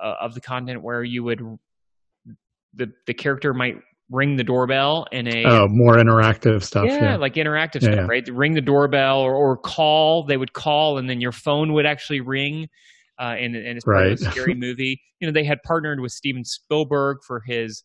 of 0.00 0.34
the 0.34 0.40
content 0.40 0.82
where 0.82 1.02
you 1.02 1.24
would 1.24 1.40
the 2.74 2.92
the 3.06 3.14
character 3.14 3.54
might 3.54 3.76
ring 4.10 4.36
the 4.36 4.44
doorbell 4.44 5.06
in 5.10 5.26
a 5.26 5.44
oh 5.46 5.68
more 5.68 5.96
interactive 5.96 6.62
stuff 6.62 6.86
yeah, 6.86 7.02
yeah. 7.02 7.16
like 7.16 7.34
interactive 7.34 7.82
yeah, 7.82 7.92
stuff 7.92 7.94
yeah. 7.96 8.06
right 8.06 8.28
ring 8.28 8.54
the 8.54 8.60
doorbell 8.60 9.20
or, 9.20 9.34
or 9.34 9.56
call 9.56 10.22
they 10.22 10.36
would 10.36 10.52
call 10.52 10.98
and 10.98 11.10
then 11.10 11.20
your 11.20 11.32
phone 11.32 11.72
would 11.72 11.86
actually 11.86 12.20
ring 12.20 12.68
uh, 13.18 13.34
and, 13.38 13.56
and 13.56 13.76
it's 13.76 13.84
part 13.84 13.96
right. 13.96 14.12
of 14.12 14.20
a 14.20 14.30
scary 14.30 14.54
movie 14.66 15.00
you 15.18 15.26
know 15.26 15.32
they 15.32 15.42
had 15.42 15.60
partnered 15.64 15.98
with 15.98 16.12
steven 16.12 16.44
spielberg 16.44 17.16
for 17.26 17.42
his 17.46 17.82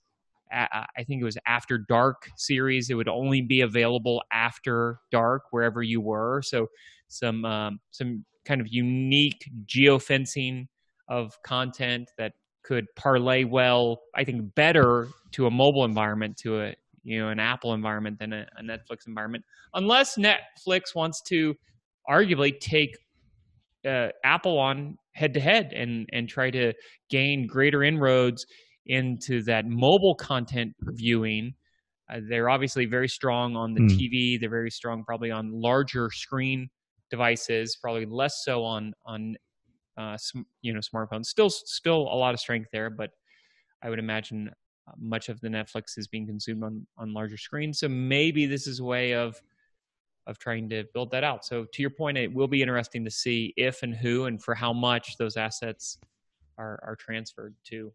i 0.52 1.04
think 1.04 1.22
it 1.22 1.26
was 1.26 1.38
after 1.48 1.78
dark 1.78 2.30
series 2.36 2.90
it 2.90 2.96
would 2.96 3.08
only 3.08 3.42
be 3.42 3.62
available 3.62 4.22
after 4.32 5.00
dark 5.12 5.44
wherever 5.52 5.82
you 5.82 6.02
were. 6.02 6.42
So 6.42 6.68
some 7.08 7.46
um, 7.46 7.80
some 7.92 8.26
kind 8.46 8.62
of 8.62 8.68
unique 8.70 9.50
geofencing 9.66 10.68
of 11.08 11.34
content 11.44 12.10
that 12.18 12.34
could 12.64 12.86
parlay 12.96 13.44
well, 13.44 14.02
I 14.16 14.24
think, 14.24 14.56
better 14.56 15.08
to 15.34 15.48
a 15.48 15.52
mobile 15.52 15.86
environment, 15.86 16.38
to 16.38 16.62
a 16.62 16.76
you 17.04 17.20
know 17.20 17.30
an 17.30 17.40
Apple 17.40 17.74
environment 17.74 18.20
than 18.20 18.34
a, 18.34 18.48
a 18.58 18.64
Netflix 18.64 19.08
environment, 19.08 19.44
unless 19.74 20.18
Netflix 20.18 20.96
wants 20.96 21.22
to 21.24 21.56
arguably 22.10 22.60
take 22.60 22.98
uh, 23.86 24.10
Apple 24.24 24.58
on 24.58 24.98
head 25.14 25.34
to 25.34 25.40
head 25.40 25.74
and 25.74 26.08
and 26.14 26.30
try 26.30 26.50
to 26.50 26.74
gain 27.10 27.48
greater 27.48 27.84
inroads 27.84 28.46
into 28.86 29.44
that 29.44 29.66
mobile 29.66 30.16
content 30.16 30.74
viewing. 30.82 31.54
Uh, 32.12 32.20
they're 32.28 32.50
obviously 32.50 32.86
very 32.86 33.08
strong 33.08 33.56
on 33.56 33.74
the 33.74 33.82
mm. 33.82 33.90
TV. 33.90 34.40
They're 34.40 34.50
very 34.50 34.72
strong 34.72 35.04
probably 35.04 35.32
on 35.32 35.52
larger 35.52 36.10
screen 36.12 36.70
devices, 37.10 37.76
probably 37.76 38.06
less 38.06 38.44
so 38.44 38.64
on 38.64 38.94
on 39.06 39.36
uh, 39.98 40.18
sm- 40.18 40.42
you 40.62 40.74
know 40.74 40.80
smartphones. 40.80 41.26
Still, 41.26 41.50
still 41.50 42.02
a 42.02 42.18
lot 42.18 42.34
of 42.34 42.40
strength 42.40 42.70
there, 42.72 42.90
but 42.90 43.12
I 43.84 43.90
would 43.90 44.00
imagine 44.00 44.50
uh, 44.88 44.92
much 44.98 45.30
of 45.30 45.40
the 45.42 45.48
Netflix 45.48 45.98
is 45.98 46.08
being 46.08 46.26
consumed 46.26 46.64
on 46.64 46.86
on 46.98 47.14
larger 47.14 47.38
screens. 47.38 47.80
So 47.80 47.88
maybe 47.88 48.46
this 48.46 48.68
is 48.68 48.80
a 48.80 48.84
way 48.84 49.14
of 49.14 49.40
of 50.28 50.38
trying 50.38 50.70
to 50.70 50.84
build 50.94 51.12
that 51.12 51.24
out. 51.24 51.46
So 51.46 51.66
to 51.66 51.82
your 51.82 51.90
point, 51.90 52.18
it 52.18 52.32
will 52.32 52.48
be 52.48 52.62
interesting 52.62 53.04
to 53.06 53.12
see 53.12 53.54
if 53.58 53.84
and 53.84 53.96
who 53.96 54.26
and 54.26 54.42
for 54.42 54.54
how 54.56 54.74
much 54.74 55.18
those 55.18 55.38
assets 55.38 55.98
are 56.58 56.80
are 56.84 56.96
transferred 56.96 57.56
to. 57.66 57.94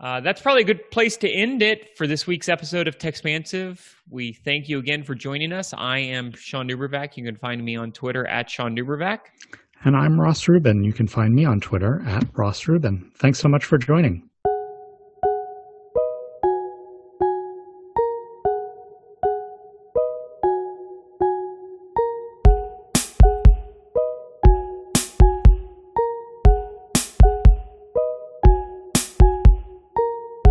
Uh, 0.00 0.18
that's 0.20 0.40
probably 0.40 0.62
a 0.62 0.66
good 0.66 0.90
place 0.90 1.16
to 1.18 1.30
end 1.30 1.62
it 1.62 1.96
for 1.96 2.06
this 2.06 2.26
week's 2.26 2.48
episode 2.48 2.88
of 2.88 2.96
Techspansive. 2.96 3.78
We 4.08 4.32
thank 4.32 4.66
you 4.66 4.78
again 4.78 5.04
for 5.04 5.14
joining 5.14 5.52
us. 5.52 5.74
I 5.76 5.98
am 5.98 6.32
Shawn 6.32 6.68
DuBravac. 6.68 7.18
You 7.18 7.24
can 7.24 7.36
find 7.36 7.62
me 7.62 7.76
on 7.76 7.92
Twitter 7.92 8.26
at 8.26 8.48
Shawn 8.48 8.74
DuBravac. 8.74 9.18
And 9.84 9.94
I'm 9.94 10.18
Ross 10.18 10.48
Rubin. 10.48 10.82
You 10.84 10.94
can 10.94 11.06
find 11.06 11.34
me 11.34 11.44
on 11.44 11.60
Twitter 11.60 12.02
at 12.06 12.24
Ross 12.34 12.66
Rubin. 12.66 13.10
Thanks 13.16 13.38
so 13.38 13.48
much 13.48 13.66
for 13.66 13.76
joining. 13.76 14.29